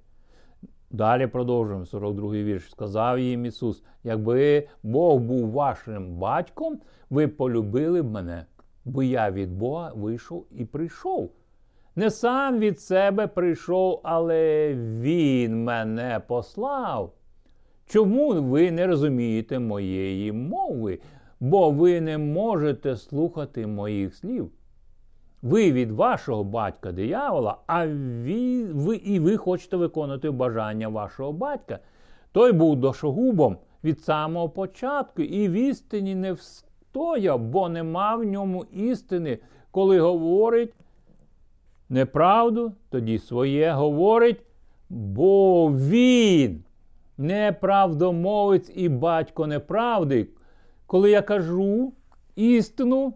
Далі 0.92 1.28
продовжуємо 1.28 1.86
42-й 1.86 2.44
вірш. 2.44 2.72
Сказав 2.72 3.20
їм 3.20 3.46
Ісус: 3.46 3.84
якби 4.04 4.68
Бог 4.84 5.20
був 5.20 5.52
вашим 5.52 6.16
батьком, 6.16 6.80
ви 7.10 7.28
полюбили 7.28 8.02
б 8.02 8.12
мене, 8.12 8.46
бо 8.86 9.04
я 9.04 9.32
від 9.32 9.58
Бога 9.58 9.92
вийшов 9.96 10.46
і 10.52 10.66
прийшов. 10.66 11.32
Не 11.98 12.12
сам 12.12 12.60
від 12.60 12.80
себе 12.80 13.28
прийшов, 13.28 14.00
але 14.04 14.74
Він 15.02 15.64
мене 15.64 16.22
послав. 16.28 17.14
Чому 17.88 18.42
ви 18.42 18.72
не 18.72 18.88
розумієте 18.88 19.60
моєї 19.60 20.32
мови? 20.32 21.00
Бо 21.40 21.72
ви 21.72 22.02
не 22.02 22.18
можете 22.18 22.96
слухати 22.96 23.68
моїх 23.68 24.16
слів. 24.16 24.52
Ви 25.42 25.72
від 25.72 25.92
вашого 25.92 26.44
батька 26.44 26.92
диявола, 26.92 27.58
а 27.68 27.86
ви, 27.86 28.66
ви, 28.66 28.96
і 28.96 29.20
ви 29.20 29.38
хочете 29.38 29.78
виконати 29.78 30.32
бажання 30.32 30.88
вашого 30.88 31.34
батька. 31.34 31.80
Той 32.32 32.52
був 32.52 32.76
дошогубом 32.76 33.58
від 33.84 34.00
самого 34.00 34.50
початку 34.50 35.22
і 35.22 35.50
в 35.50 35.52
істині 35.52 36.16
не 36.16 36.34
встояв, 36.34 37.40
бо 37.40 37.70
нема 37.70 38.16
в 38.16 38.24
ньому 38.24 38.66
істини, 38.74 39.40
коли 39.72 40.00
говорить 40.00 40.74
неправду, 41.90 42.74
тоді 42.90 43.20
своє 43.20 43.72
говорить, 43.72 44.42
бо 44.90 45.72
він 45.72 46.64
неправдомовець 47.18 48.72
і 48.76 48.90
батько 48.90 49.48
неправди. 49.48 50.28
Коли 50.86 51.12
я 51.12 51.22
кажу 51.22 51.94
істину, 52.36 53.14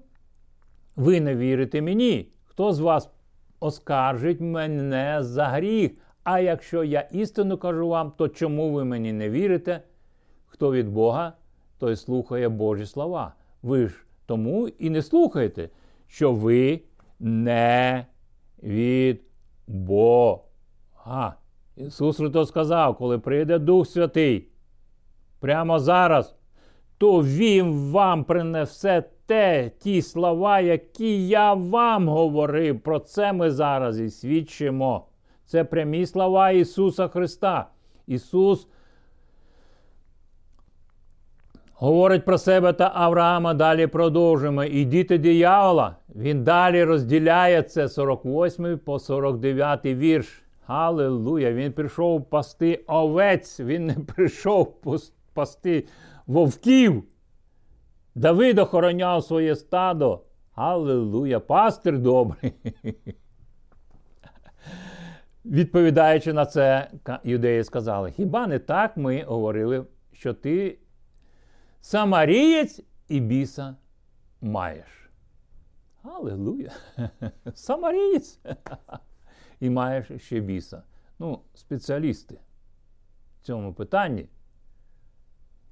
ви 0.95 1.21
не 1.21 1.35
вірите 1.35 1.81
мені. 1.81 2.31
Хто 2.45 2.73
з 2.73 2.79
вас 2.79 3.09
оскаржить 3.59 4.41
мене 4.41 5.17
за 5.19 5.45
гріх? 5.45 5.91
А 6.23 6.39
якщо 6.39 6.83
я 6.83 7.01
істину 7.01 7.57
кажу 7.57 7.87
вам, 7.87 8.11
то 8.17 8.27
чому 8.27 8.71
ви 8.71 8.85
мені 8.85 9.13
не 9.13 9.29
вірите? 9.29 9.81
Хто 10.45 10.71
від 10.71 10.89
Бога, 10.89 11.33
той 11.77 11.95
слухає 11.95 12.49
Божі 12.49 12.85
слова. 12.85 13.33
Ви 13.63 13.87
ж 13.87 14.05
тому 14.25 14.67
і 14.67 14.89
не 14.89 15.01
слухаєте, 15.01 15.69
що 16.07 16.33
ви 16.33 16.81
не 17.19 18.05
від 18.63 19.21
Бога. 19.67 21.35
Ісус 21.77 22.17
Христос 22.17 22.49
сказав, 22.49 22.97
коли 22.97 23.19
прийде 23.19 23.59
Дух 23.59 23.87
Святий, 23.87 24.47
прямо 25.39 25.79
зараз, 25.79 26.35
то 26.97 27.23
Він 27.23 27.91
вам 27.91 28.23
принесе 28.23 29.03
те, 29.25 29.71
ті 29.79 30.01
слова, 30.01 30.59
які 30.59 31.27
я 31.27 31.53
вам 31.53 32.09
говорив. 32.09 32.79
Про 32.79 32.99
це 32.99 33.33
ми 33.33 33.51
зараз 33.51 33.99
і 33.99 34.09
свідчимо. 34.09 35.05
Це 35.45 35.63
прямі 35.63 36.05
слова 36.05 36.51
Ісуса 36.51 37.07
Христа. 37.07 37.69
Ісус 38.07 38.67
говорить 41.81 42.25
про 42.25 42.37
себе 42.37 42.73
та 42.73 42.91
Авраама. 42.93 43.53
Далі 43.53 43.87
продовжуємо. 43.87 44.63
І 44.63 44.85
діти 44.85 45.17
диявола. 45.17 45.95
Він 46.15 46.43
далі 46.43 46.83
розділяє 46.83 47.63
це 47.63 47.89
48 47.89 48.79
по 48.79 48.99
49 48.99 49.85
вірш. 49.85 50.43
Аллилуйя! 50.67 51.53
Він 51.53 51.71
прийшов 51.71 52.29
пасти 52.29 52.83
овець, 52.87 53.59
він 53.59 53.85
не 53.85 53.93
прийшов 53.93 54.75
пасти 55.33 55.87
вовків. 56.27 57.03
Давид 58.15 58.59
охороняв 58.59 59.23
своє 59.23 59.55
стадо. 59.55 60.21
Аллилуйя, 60.55 61.39
пастир 61.39 61.99
добрий. 61.99 62.53
Відповідаючи 65.45 66.33
на 66.33 66.45
це, 66.45 66.87
юдеї 67.23 67.63
сказали: 67.63 68.11
хіба 68.11 68.47
не 68.47 68.59
так 68.59 68.97
ми 68.97 69.23
говорили, 69.23 69.83
що 70.11 70.33
ти 70.33 70.77
самарієць 71.81 72.81
і 73.07 73.19
біса 73.19 73.75
маєш? 74.41 75.09
Аллилуйя! 76.03 76.71
Самарієць! 77.53 78.39
І 79.59 79.69
маєш 79.69 80.11
ще 80.17 80.39
біса. 80.39 80.83
Ну, 81.19 81.39
спеціалісти 81.53 82.39
в 83.41 83.45
цьому 83.45 83.73
питанні. 83.73 84.29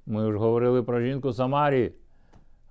Ми 0.06 0.28
вже 0.28 0.38
говорили 0.38 0.82
про 0.82 1.00
жінку 1.00 1.32
Самарії. 1.32 1.92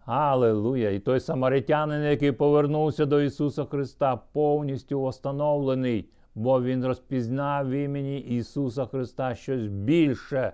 Аллилуйя! 0.05 0.89
І 0.89 0.99
той 0.99 1.19
самаритянин, 1.19 2.03
який 2.03 2.31
повернувся 2.31 3.05
до 3.05 3.21
Ісуса 3.21 3.65
Христа, 3.65 4.15
повністю 4.15 5.07
встановлений, 5.07 6.09
бо 6.35 6.61
Він 6.61 6.85
розпізнав 6.85 7.69
в 7.69 7.71
імені 7.71 8.19
Ісуса 8.19 8.85
Христа 8.85 9.35
щось 9.35 9.67
більше. 9.67 10.53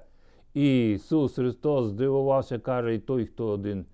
Ісус 0.55 1.35
Христос 1.35 1.89
здивувався, 1.89 2.59
каже, 2.59 2.95
і 2.95 2.99
той, 2.99 3.25
хто 3.25 3.47
один 3.47 3.85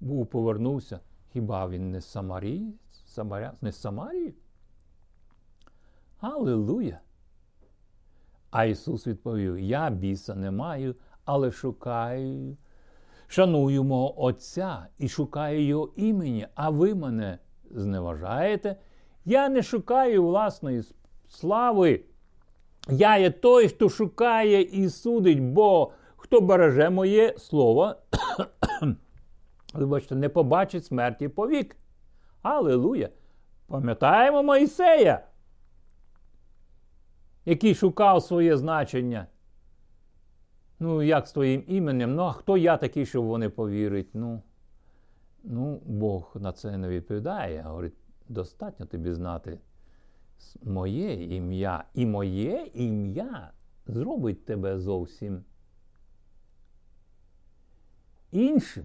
був, 0.00 0.26
повернувся. 0.26 1.00
Хіба 1.32 1.68
він 1.68 1.90
не 1.90 2.00
Самарій? 2.00 2.62
Самаря... 3.04 3.52
Не 3.60 3.72
Самарії? 3.72 4.34
Аллилуйя! 6.20 7.00
А 8.50 8.64
Ісус 8.64 9.06
відповів: 9.06 9.58
Я 9.58 9.90
біса 9.90 10.34
не 10.34 10.50
маю, 10.50 10.94
але 11.24 11.52
шукаю, 11.52 12.56
шаную 13.26 13.84
мого 13.84 14.22
Отця 14.22 14.86
і 14.98 15.08
шукаю 15.08 15.66
Його 15.66 15.92
імені, 15.96 16.46
а 16.54 16.70
ви 16.70 16.94
мене 16.94 17.38
зневажаєте. 17.70 18.76
Я 19.24 19.48
не 19.48 19.62
шукаю 19.62 20.26
власної 20.26 20.82
слави. 21.28 22.04
Я 22.88 23.18
є 23.18 23.30
той, 23.30 23.68
хто 23.68 23.88
шукає 23.88 24.62
і 24.62 24.88
судить, 24.88 25.42
бо 25.42 25.92
хто 26.30 26.40
береже 26.40 26.90
моє 26.90 27.34
слово, 27.38 27.94
вибачте, 29.74 30.14
не 30.14 30.28
побачить 30.28 30.84
смерті 30.84 31.28
повік. 31.28 31.76
Аллилуйя! 32.42 33.08
Пам'ятаємо 33.66 34.42
Моїсея, 34.42 35.24
який 37.44 37.74
шукав 37.74 38.22
своє 38.22 38.56
значення. 38.56 39.26
Ну, 40.78 41.02
як 41.02 41.26
з 41.26 41.32
твоїм 41.32 41.64
іменем? 41.66 42.14
Ну, 42.14 42.22
а 42.22 42.32
хто 42.32 42.56
я 42.56 42.76
такий, 42.76 43.06
щоб 43.06 43.24
вони 43.24 43.48
повірять? 43.48 44.14
Ну, 44.14 44.42
ну, 45.44 45.82
Бог 45.84 46.36
на 46.40 46.52
це 46.52 46.78
не 46.78 46.88
відповідає. 46.88 47.62
Говорить, 47.62 47.94
достатньо 48.28 48.86
тобі 48.86 49.12
знати 49.12 49.58
моє 50.62 51.36
ім'я. 51.36 51.84
І 51.94 52.06
моє 52.06 52.70
ім'я 52.74 53.50
зробить 53.86 54.44
тебе 54.44 54.78
зовсім 54.78 55.44
іншим. 58.32 58.84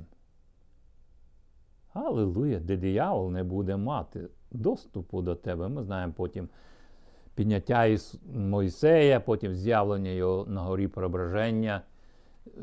Аллилуйя, 1.93 2.59
де 2.59 2.77
диявол 2.77 3.31
не 3.31 3.43
буде 3.43 3.77
мати 3.77 4.27
доступу 4.51 5.21
до 5.21 5.35
тебе. 5.35 5.67
Ми 5.67 5.83
знаємо 5.83 6.13
потім 6.17 6.49
підняття 7.35 7.97
Мойсея, 8.33 9.19
потім 9.19 9.55
з'явлення 9.55 10.09
його 10.09 10.45
на 10.45 10.61
горі 10.61 10.87
преображення, 10.87 11.81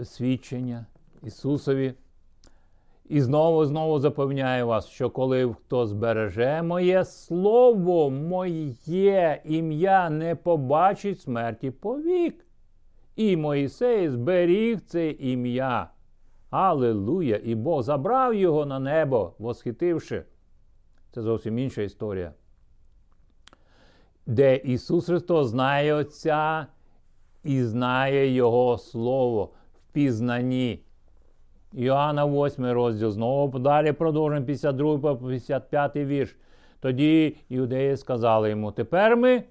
свідчення 0.04 0.86
Ісусові. 1.22 1.94
І 3.08 3.20
знову 3.20 3.64
знову 3.64 3.98
запевняю 3.98 4.66
вас, 4.66 4.88
що 4.88 5.10
коли 5.10 5.54
хто 5.54 5.86
збереже 5.86 6.62
моє 6.62 7.04
слово, 7.04 8.10
моє 8.10 9.42
ім'я 9.44 10.10
не 10.10 10.34
побачить 10.34 11.20
смерті 11.20 11.70
повік. 11.70 12.46
І 13.16 13.36
Моїсей 13.36 14.08
зберіг 14.08 14.80
це 14.80 15.10
ім'я. 15.10 15.91
Аллилуйя! 16.52 17.40
І 17.44 17.54
Бог 17.54 17.82
забрав 17.82 18.34
його 18.34 18.66
на 18.66 18.78
небо, 18.78 19.34
восхитивши. 19.38 20.24
Це 21.10 21.22
зовсім 21.22 21.58
інша 21.58 21.82
історія. 21.82 22.32
Де 24.26 24.56
Ісус 24.56 25.06
Христос 25.06 25.48
знає 25.48 25.94
Отця 25.94 26.66
і 27.44 27.62
знає 27.62 28.34
Його 28.34 28.78
Слово 28.78 29.44
в 29.74 29.92
пізнанні. 29.92 30.84
Іоанна 31.72 32.26
8 32.26 32.66
розділ. 32.66 33.10
Знову 33.10 33.58
далі 33.58 33.92
продовжуємо 33.92 34.46
52 34.46 34.98
по 34.98 35.16
55 35.16 35.96
вірш. 35.96 36.36
Тоді 36.80 37.36
іудеї 37.48 37.96
сказали 37.96 38.50
йому: 38.50 38.72
Тепер 38.72 39.16
ми 39.16 39.44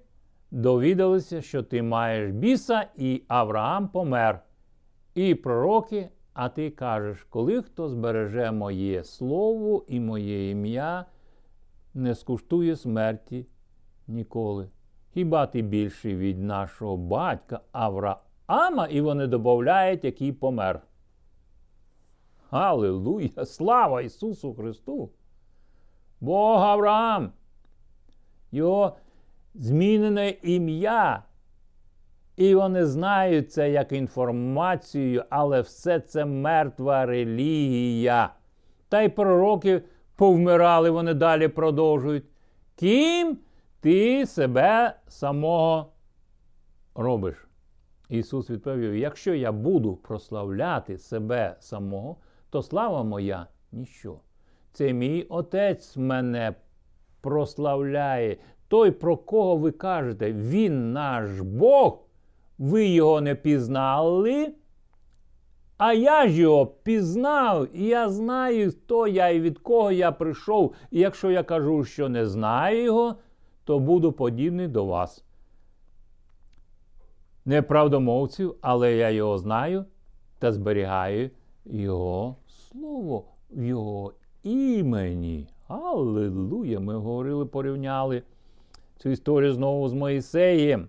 довідалися, 0.51 1.41
що 1.41 1.63
ти 1.63 1.81
маєш 1.81 2.31
біса, 2.31 2.85
і 2.97 3.23
Авраам 3.27 3.87
помер. 3.87 4.39
І 5.15 5.35
пророки, 5.35 6.09
а 6.33 6.49
ти 6.49 6.69
кажеш, 6.69 7.23
коли 7.29 7.61
хто 7.61 7.89
збереже 7.89 8.51
моє 8.51 9.03
слово 9.03 9.85
і 9.87 9.99
моє 9.99 10.49
ім'я, 10.49 11.05
не 11.93 12.15
скуштує 12.15 12.75
смерті 12.75 13.45
ніколи. 14.07 14.69
Хіба 15.13 15.47
ти 15.47 15.61
більший 15.61 16.15
від 16.15 16.43
нашого 16.43 16.97
батька 16.97 17.59
Авраама, 17.71 18.87
і 18.89 19.01
вони 19.01 19.27
додають, 19.27 20.03
який 20.03 20.31
помер. 20.31 20.81
Аллилуйя! 22.49 23.45
Слава 23.45 24.01
Ісусу 24.01 24.53
Христу! 24.53 25.09
Бог 26.21 26.61
Авраам! 26.61 27.31
Його 28.51 28.95
змінене 29.53 30.29
ім'я. 30.29 31.23
І 32.35 32.55
вони 32.55 32.85
знають 32.85 33.51
це 33.51 33.71
як 33.71 33.91
інформацію, 33.91 35.23
але 35.29 35.61
все 35.61 35.99
це 35.99 36.25
мертва 36.25 37.05
релігія. 37.05 38.29
Та 38.89 39.01
й 39.01 39.09
пророки 39.09 39.81
повмирали, 40.15 40.89
вони 40.89 41.13
далі 41.13 41.47
продовжують. 41.47 42.23
Ким 42.75 43.37
ти 43.79 44.25
себе 44.25 44.95
самого 45.07 45.91
робиш? 46.95 47.47
Ісус 48.09 48.49
відповів: 48.49 48.95
якщо 48.95 49.33
я 49.33 49.51
буду 49.51 49.95
прославляти 49.95 50.97
себе 50.97 51.55
самого, 51.59 52.17
то 52.49 52.61
слава 52.61 53.03
моя 53.03 53.47
ніщо. 53.71 54.19
Це 54.71 54.93
мій 54.93 55.23
Отець 55.29 55.97
мене 55.97 56.55
прославляє. 57.21 58.37
Той, 58.67 58.91
про 58.91 59.17
кого 59.17 59.57
ви 59.57 59.71
кажете, 59.71 60.33
Він 60.33 60.93
наш 60.93 61.39
Бог, 61.39 61.99
ви 62.61 62.87
його 62.87 63.21
не 63.21 63.35
пізнали. 63.35 64.53
А 65.77 65.93
я 65.93 66.27
ж 66.27 66.41
його 66.41 66.65
пізнав, 66.65 67.67
і 67.75 67.85
я 67.85 68.09
знаю, 68.09 68.71
хто 68.71 69.07
я 69.07 69.29
і 69.29 69.39
від 69.39 69.59
кого 69.59 69.91
я 69.91 70.11
прийшов. 70.11 70.75
І 70.91 70.99
якщо 70.99 71.31
я 71.31 71.43
кажу, 71.43 71.83
що 71.83 72.09
не 72.09 72.25
знаю 72.25 72.83
його, 72.83 73.15
то 73.63 73.79
буду 73.79 74.11
подібний 74.11 74.67
до 74.67 74.85
вас. 74.85 75.23
Неправдомовців, 77.45 78.55
але 78.61 78.93
я 78.93 79.09
його 79.09 79.37
знаю 79.37 79.85
та 80.39 80.51
зберігаю 80.51 81.29
його 81.65 82.35
слово 82.47 83.25
в 83.51 83.63
його 83.63 84.13
імені. 84.43 85.47
Аллилуйя! 85.67 86.79
Ми 86.79 86.95
говорили, 86.95 87.45
порівняли 87.45 88.23
цю 88.97 89.09
історію 89.09 89.53
знову 89.53 89.87
з 89.87 89.93
Моїсеєм, 89.93 90.87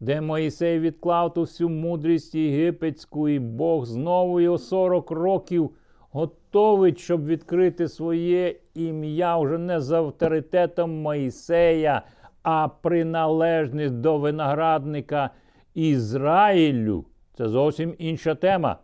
де 0.00 0.20
Моїсей 0.20 0.80
відклав 0.80 1.34
ту 1.34 1.40
всю 1.40 1.68
мудрість 1.68 2.34
єгипетську, 2.34 3.28
і 3.28 3.38
Бог 3.38 3.84
знову 3.84 4.40
його 4.40 4.58
40 4.58 5.10
років 5.10 5.70
готовить, 6.10 6.98
щоб 6.98 7.26
відкрити 7.26 7.88
своє 7.88 8.56
ім'я 8.74 9.38
вже 9.38 9.58
не 9.58 9.80
з 9.80 9.92
авторитетом 9.92 11.02
Моїсея, 11.02 12.02
а 12.42 12.68
приналежність 12.68 13.94
до 13.94 14.18
виноградника 14.18 15.30
Ізраїлю. 15.74 17.04
Це 17.36 17.48
зовсім 17.48 17.94
інша 17.98 18.34
тема. 18.34 18.76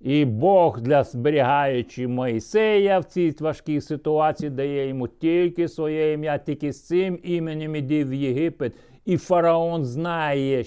І 0.00 0.24
Бог, 0.24 0.80
для 0.80 1.04
зберігаючи 1.04 2.08
Моїсея 2.08 2.98
в 2.98 3.04
цій 3.04 3.34
важкій 3.40 3.80
ситуації, 3.80 4.50
дає 4.50 4.88
йому 4.88 5.08
тільки 5.08 5.68
своє 5.68 6.12
ім'я, 6.12 6.38
тільки 6.38 6.72
з 6.72 6.86
цим 6.86 7.18
іменем 7.22 7.76
іди 7.76 8.04
в 8.04 8.14
Єгипет. 8.14 8.72
І 9.08 9.16
фараон 9.16 9.84
знає 9.84 10.64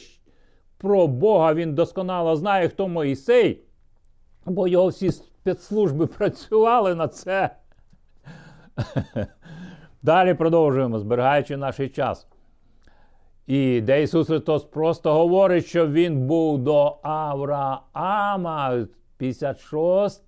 про 0.77 1.07
Бога, 1.07 1.53
він 1.53 1.75
досконало 1.75 2.35
знає, 2.35 2.69
хто 2.69 2.87
Моїсей, 2.87 3.63
бо 4.45 4.67
його 4.67 4.87
всі 4.87 5.11
спецслужби 5.11 6.07
працювали 6.07 6.95
на 6.95 7.07
це. 7.07 7.49
Далі 10.01 10.33
продовжуємо, 10.33 10.99
зберігаючи 10.99 11.57
наш 11.57 11.79
час. 11.93 12.27
І 13.47 13.81
де 13.81 14.03
Ісус 14.03 14.27
Христос 14.27 14.63
просто 14.63 15.13
говорить, 15.13 15.65
що 15.65 15.87
Він 15.87 16.27
був 16.27 16.59
до 16.59 16.97
Авраама. 17.01 18.85
56 19.17 20.23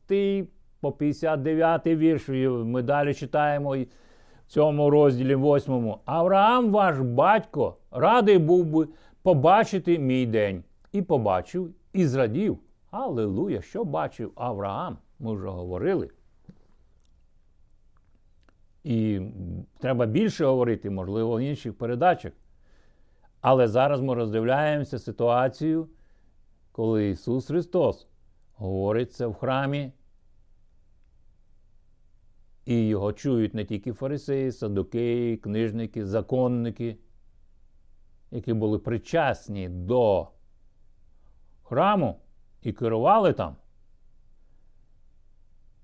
по 0.82 0.91
59 0.91 1.88
вірш. 1.88 2.28
Ми 2.65 2.82
далі 2.82 3.13
читаємо 3.13 3.76
цьому 4.53 4.89
розділі 4.89 5.35
8. 5.35 5.95
Авраам, 6.05 6.71
ваш 6.71 6.99
батько, 6.99 7.77
радий 7.91 8.38
був 8.38 8.65
би 8.65 8.88
побачити 9.21 9.99
мій 9.99 10.25
день. 10.25 10.63
І 10.91 11.01
побачив, 11.01 11.73
і 11.93 12.05
зрадів. 12.05 12.59
Аллилуйя! 12.91 13.61
Що 13.61 13.84
бачив 13.84 14.32
Авраам? 14.36 14.97
Ми 15.19 15.34
вже 15.34 15.47
говорили. 15.47 16.09
І 18.84 19.21
треба 19.80 20.05
більше 20.05 20.45
говорити, 20.45 20.89
можливо, 20.89 21.38
в 21.38 21.41
інших 21.41 21.78
передачах. 21.78 22.34
Але 23.41 23.67
зараз 23.67 24.01
ми 24.01 24.13
роздивляємося 24.13 24.99
ситуацію, 24.99 25.88
коли 26.71 27.09
Ісус 27.09 27.47
Христос 27.47 28.07
говориться 28.55 29.28
в 29.28 29.34
храмі. 29.34 29.91
І 32.66 32.88
його 32.88 33.14
чують 33.14 33.53
не 33.53 33.66
тільки 33.66 33.93
фарисеї, 33.93 34.51
садокеї, 34.51 35.38
книжники, 35.38 36.05
законники, 36.05 36.97
які 38.32 38.53
були 38.53 38.80
причасні 38.80 39.70
до 39.70 40.28
храму 41.64 42.20
і 42.61 42.74
керували 42.74 43.34
там. 43.34 43.55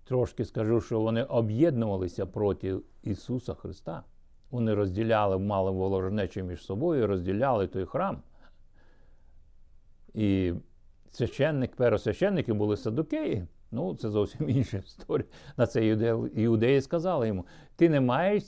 Трошки 0.03 0.45
скажу, 0.45 0.81
що 0.81 0.99
вони 0.99 1.23
об'єднувалися 1.23 2.25
проти 2.25 2.75
Ісуса 3.03 3.53
Христа. 3.53 4.03
Вони 4.51 4.73
розділяли, 4.73 5.37
мали 5.37 5.71
ворожнечі 5.71 6.43
між 6.43 6.65
собою, 6.65 7.07
розділяли 7.07 7.67
той 7.67 7.85
храм. 7.85 8.21
І 10.13 10.53
священник, 11.11 11.75
первосвященники 11.75 12.53
були 12.53 12.77
садокеї. 12.77 13.47
Ну, 13.71 13.95
це 13.95 14.09
зовсім 14.09 14.49
інша 14.49 14.77
історія. 14.77 15.27
На 15.57 15.67
це 15.67 15.85
іудеї 16.35 16.81
сказали 16.81 17.27
йому: 17.27 17.45
ти 17.75 17.89
не 17.89 18.01
маєш 18.01 18.43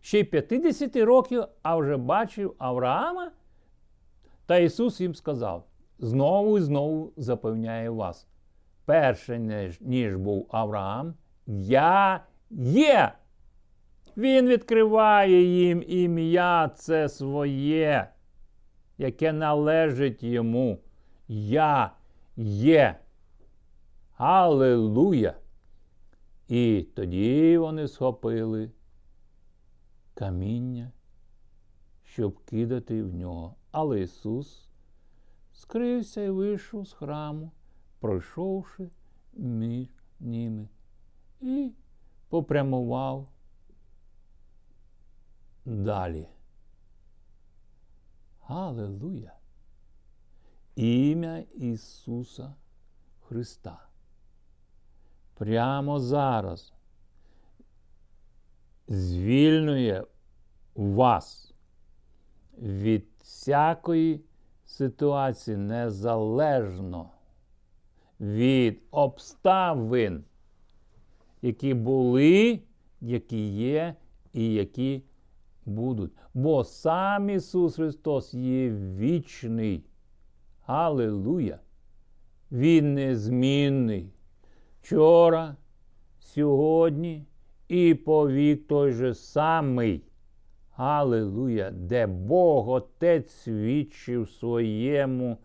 ще 0.00 0.20
й 0.20 0.24
50 0.24 0.96
років, 0.96 1.44
а 1.62 1.76
вже 1.76 1.96
бачив 1.96 2.54
Авраама. 2.58 3.30
Та 4.46 4.56
Ісус 4.56 5.00
їм 5.00 5.14
сказав: 5.14 5.64
знову 5.98 6.58
і 6.58 6.60
знову 6.60 7.12
запевняє 7.16 7.90
вас. 7.90 8.26
Перше, 8.84 9.38
ніж 9.80 10.16
був 10.16 10.48
Авраам, 10.50 11.14
я 11.46 12.24
є. 12.50 13.12
Він 14.16 14.48
відкриває 14.48 15.42
їм 15.42 15.84
ім'я 15.86 16.68
це 16.68 17.08
своє, 17.08 18.08
яке 18.98 19.32
належить 19.32 20.22
йому. 20.22 20.78
Я 21.28 21.90
є. 22.36 22.96
Аллилуйя! 24.18 25.34
І 26.48 26.82
тоді 26.94 27.58
вони 27.58 27.88
схопили 27.88 28.70
каміння, 30.14 30.92
щоб 32.02 32.44
кидати 32.44 33.02
в 33.02 33.14
нього. 33.14 33.54
Але 33.70 34.00
Ісус 34.00 34.68
скрився 35.52 36.22
і 36.22 36.30
вийшов 36.30 36.86
з 36.86 36.92
храму, 36.92 37.52
пройшовши 38.00 38.90
між 39.32 39.88
ними, 40.20 40.68
і 41.40 41.72
попрямував 42.28 43.28
далі. 45.64 46.28
Аллилуйя! 48.40 49.32
Ім'я 50.76 51.38
Ісуса 51.38 52.54
Христа 53.20 53.87
прямо 55.38 56.00
зараз 56.00 56.72
звільнює 58.88 60.04
вас 60.74 61.54
від 62.58 63.06
всякої 63.20 64.20
ситуації 64.64 65.56
незалежно 65.56 67.10
від 68.20 68.82
обставин, 68.90 70.24
які 71.42 71.74
були, 71.74 72.60
які 73.00 73.48
є 73.48 73.94
і 74.32 74.52
які 74.52 75.02
будуть. 75.66 76.12
Бо 76.34 76.64
сам 76.64 77.30
Ісус 77.30 77.74
Христос 77.74 78.34
є 78.34 78.70
вічний. 78.70 79.84
Аллилуйя! 80.66 81.58
Він 82.52 82.94
незмінний 82.94 84.12
вчора, 84.82 85.56
сьогодні 86.18 87.26
і 87.68 87.94
повік 87.94 88.66
той 88.66 88.92
же 88.92 89.14
самий. 89.14 90.02
Аллилуйя, 90.76 91.70
де 91.70 92.06
Бог 92.06 92.68
Отець 92.68 93.30
свідчив 93.30 94.30
своєму 94.30 95.38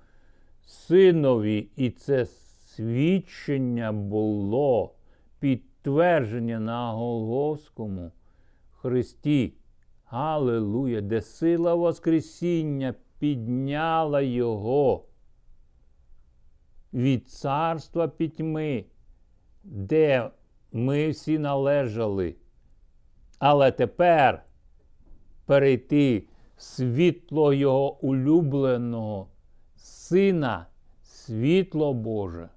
синові, 0.65 1.69
і 1.75 1.89
це 1.89 2.25
свідчення 2.25 3.91
було 3.91 4.95
підтвердження 5.39 6.59
на 6.59 6.91
Голговському 6.91 8.11
Христі. 8.71 9.53
Аллилуйя, 10.05 11.01
де 11.01 11.21
сила 11.21 11.75
Воскресіння 11.75 12.93
підняла 13.19 14.21
Його 14.21 15.05
від 16.93 17.27
царства 17.27 18.07
пітьми 18.07 18.85
де 19.63 20.29
ми 20.71 21.09
всі 21.09 21.39
належали. 21.39 22.35
Але 23.39 23.71
тепер 23.71 24.43
перейти 25.45 26.23
світло 26.57 27.53
Його 27.53 28.03
улюбленого 28.05 29.27
Сина, 29.75 30.65
світло 31.03 31.93
Боже, 31.93 32.49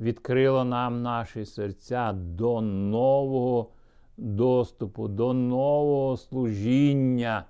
відкрило 0.00 0.64
нам 0.64 1.02
наші 1.02 1.44
серця 1.44 2.12
до 2.12 2.60
нового 2.60 3.70
доступу, 4.16 5.08
до 5.08 5.32
нового 5.32 6.16
служіння 6.16 7.44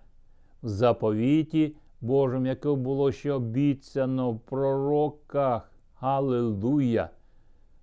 в 0.62 0.68
заповіті 0.68 1.74
Божому, 2.00 2.46
яке 2.46 2.68
було 2.72 3.12
ще 3.12 3.32
обіцяно 3.32 4.32
в 4.32 4.40
пророках. 4.40 5.70
Аллилуйя! 6.00 7.10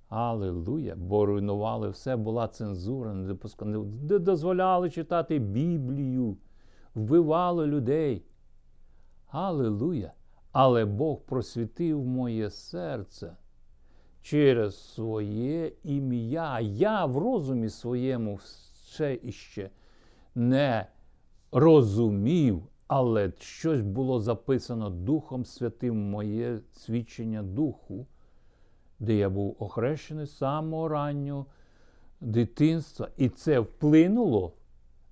Аллилуйя! 0.09 0.94
Бо 0.96 1.26
руйнували 1.26 1.88
все, 1.88 2.16
була 2.16 2.48
цензура, 2.48 3.14
не 3.14 4.18
дозволяли 4.18 4.90
читати 4.90 5.38
Біблію, 5.38 6.36
вбивали 6.94 7.66
людей. 7.66 8.24
Аллилуйя! 9.28 10.12
Але 10.52 10.84
Бог 10.84 11.20
просвітив 11.20 12.04
моє 12.04 12.50
серце 12.50 13.36
через 14.22 14.94
своє 14.94 15.72
ім'я. 15.84 16.61
Я 16.61 17.07
в 17.07 17.18
розумі 17.18 17.68
своєму 17.68 18.38
ще 18.86 19.18
іще 19.22 19.70
не 20.34 20.86
розумів, 21.52 22.62
але 22.86 23.32
щось 23.38 23.80
було 23.80 24.20
записано 24.20 24.90
Духом 24.90 25.44
Святим, 25.44 26.11
моє 26.11 26.61
свідчення 26.72 27.42
Духу 27.42 28.07
де 28.99 29.14
я 29.14 29.30
був 29.30 29.57
охрещений 29.59 30.26
з 30.26 30.36
самого 30.36 30.88
раннього 30.88 31.47
дитинства. 32.20 33.09
І 33.16 33.28
це 33.28 33.59
вплинуло 33.59 34.53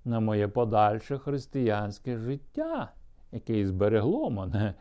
на 0.05 0.19
моє 0.19 0.47
подальше 0.47 1.17
християнське 1.17 2.17
життя, 2.17 2.91
яке 3.31 3.59
і 3.59 3.65
зберегло 3.65 4.29
мене 4.29 4.73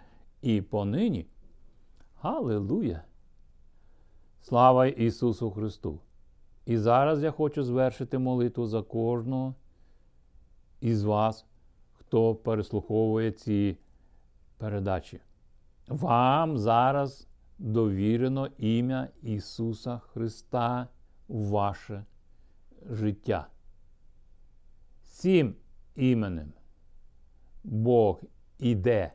і 0.42 0.62
понині. 0.62 1.26
Галилуя! 2.20 3.00
Слава 4.40 4.86
Ісусу 4.86 5.50
Христу! 5.50 6.00
І 6.66 6.78
зараз 6.78 7.22
я 7.22 7.30
хочу 7.30 7.62
звершити 7.62 8.18
молитву 8.18 8.66
за 8.66 8.82
кожного 8.82 9.54
із 10.80 11.04
вас, 11.04 11.46
хто 11.92 12.34
переслуховує 12.34 13.32
ці 13.32 13.76
передачі. 14.58 15.20
Вам 15.88 16.58
зараз 16.58 17.28
довірено 17.64 18.48
ім'я 18.58 19.08
Ісуса 19.22 19.98
Христа 19.98 20.88
в 21.28 21.48
ваше 21.48 22.04
життя. 22.90 23.46
Цим 25.02 25.54
іменем 25.94 26.52
Бог 27.64 28.20
іде 28.58 29.12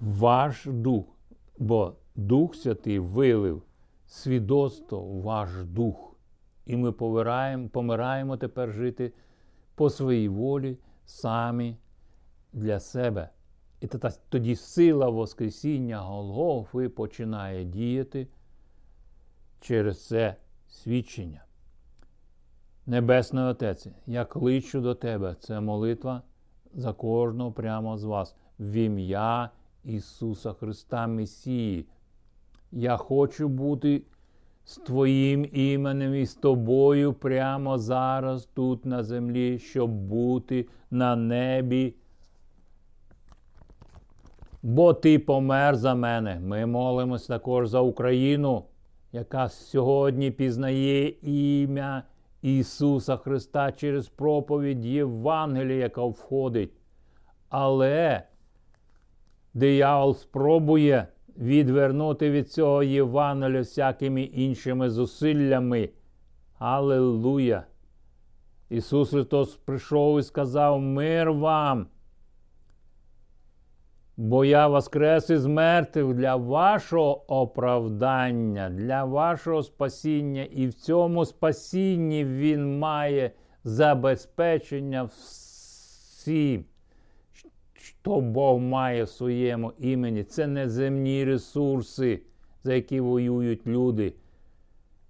ваш 0.00 0.66
дух, 0.66 1.06
бо 1.58 1.96
Дух 2.14 2.54
Святий 2.54 2.98
вилив 2.98 3.62
свідоцтво 4.06 5.20
ваш 5.20 5.50
дух. 5.64 6.16
І 6.66 6.76
ми 6.76 6.92
помираємо, 6.92 7.68
помираємо 7.68 8.36
тепер 8.36 8.72
жити 8.72 9.12
по 9.74 9.90
своїй 9.90 10.28
волі 10.28 10.78
самі 11.06 11.76
для 12.52 12.80
себе. 12.80 13.30
І 13.84 13.88
тоді 14.28 14.56
сила 14.56 15.08
Воскресіння 15.08 16.00
Голгофи 16.00 16.88
починає 16.88 17.64
діяти 17.64 18.28
через 19.60 20.06
це 20.06 20.36
свідчення. 20.68 21.44
Небесний 22.86 23.44
Отець, 23.44 23.86
я 24.06 24.24
кличу 24.24 24.80
до 24.80 24.94
Тебе. 24.94 25.36
Це 25.40 25.60
молитва 25.60 26.22
за 26.74 26.92
кожного 26.92 27.52
прямо 27.52 27.98
з 27.98 28.04
вас 28.04 28.36
в 28.58 28.72
ім'я 28.72 29.50
Ісуса 29.84 30.52
Христа 30.52 31.06
Месії. 31.06 31.86
Я 32.72 32.96
хочу 32.96 33.48
бути 33.48 34.02
з 34.64 34.76
Твоїм 34.76 35.48
іменем 35.52 36.14
і 36.14 36.26
з 36.26 36.34
тобою 36.34 37.12
прямо 37.12 37.78
зараз, 37.78 38.48
тут 38.54 38.86
на 38.86 39.02
землі, 39.02 39.58
щоб 39.58 39.90
бути 39.90 40.68
на 40.90 41.16
небі. 41.16 41.94
Бо 44.66 44.94
Ти 44.94 45.18
помер 45.18 45.76
за 45.76 45.94
мене. 45.94 46.40
Ми 46.40 46.66
молимось 46.66 47.26
також 47.26 47.68
за 47.68 47.80
Україну, 47.80 48.64
яка 49.12 49.48
сьогодні 49.48 50.30
пізнає 50.30 51.08
ім'я 51.22 52.02
Ісуса 52.42 53.16
Христа 53.16 53.72
через 53.72 54.08
проповідь 54.08 54.84
Євангелія, 54.84 55.76
яка 55.76 56.02
входить. 56.02 56.72
Але 57.48 58.22
диявол 59.54 60.14
спробує 60.14 61.08
відвернути 61.38 62.30
від 62.30 62.52
цього 62.52 62.82
Євангелія 62.82 63.60
всякими 63.60 64.22
іншими 64.22 64.90
зусиллями. 64.90 65.88
Аллилуйя! 66.58 67.64
Ісус 68.70 69.10
Христос 69.10 69.56
прийшов 69.56 70.18
і 70.18 70.22
сказав 70.22 70.80
мир 70.80 71.32
вам. 71.32 71.86
Бо 74.16 74.44
я 74.44 74.68
воскрес 74.68 75.30
із 75.30 75.46
мертвих 75.46 76.14
для 76.14 76.36
вашого 76.36 77.24
оправдання, 77.26 78.70
для 78.70 79.04
вашого 79.04 79.62
спасіння, 79.62 80.42
і 80.42 80.66
в 80.66 80.74
цьому 80.74 81.24
спасінні 81.24 82.24
Він 82.24 82.78
має 82.78 83.30
забезпечення 83.64 85.04
всім 85.04 86.64
що 87.84 88.20
Бог 88.20 88.58
має 88.58 89.04
в 89.04 89.08
своєму 89.08 89.72
імені. 89.78 90.24
Це 90.24 90.46
не 90.46 90.68
земні 90.68 91.24
ресурси, 91.24 92.22
за 92.62 92.74
які 92.74 93.00
воюють 93.00 93.66
люди. 93.66 94.14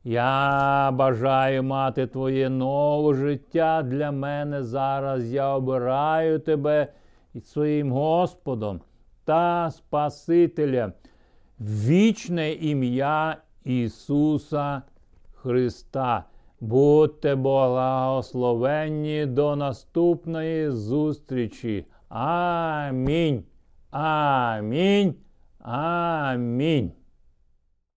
Я 0.05 0.91
бажаю 0.91 1.63
мати 1.63 2.07
твоє 2.07 2.49
нове 2.49 3.15
життя 3.15 3.83
для 3.83 4.13
мене 4.13 4.63
зараз. 4.63 5.33
Я 5.33 5.55
обираю 5.55 6.39
тебе 6.39 6.89
своїм 7.45 7.93
Господом 7.93 8.81
та 9.25 9.71
Спасителя, 9.71 10.93
Вічне 11.61 12.53
ім'я 12.53 13.37
Ісуса 13.65 14.83
Христа. 15.33 16.25
Будьте 16.61 17.35
благословенні 17.35 19.27
до 19.27 19.57
наступної 19.57 20.71
зустрічі. 20.71 21.87
Амінь. 22.09 23.45
Амінь. 23.91 25.15
Амінь. 25.61 26.93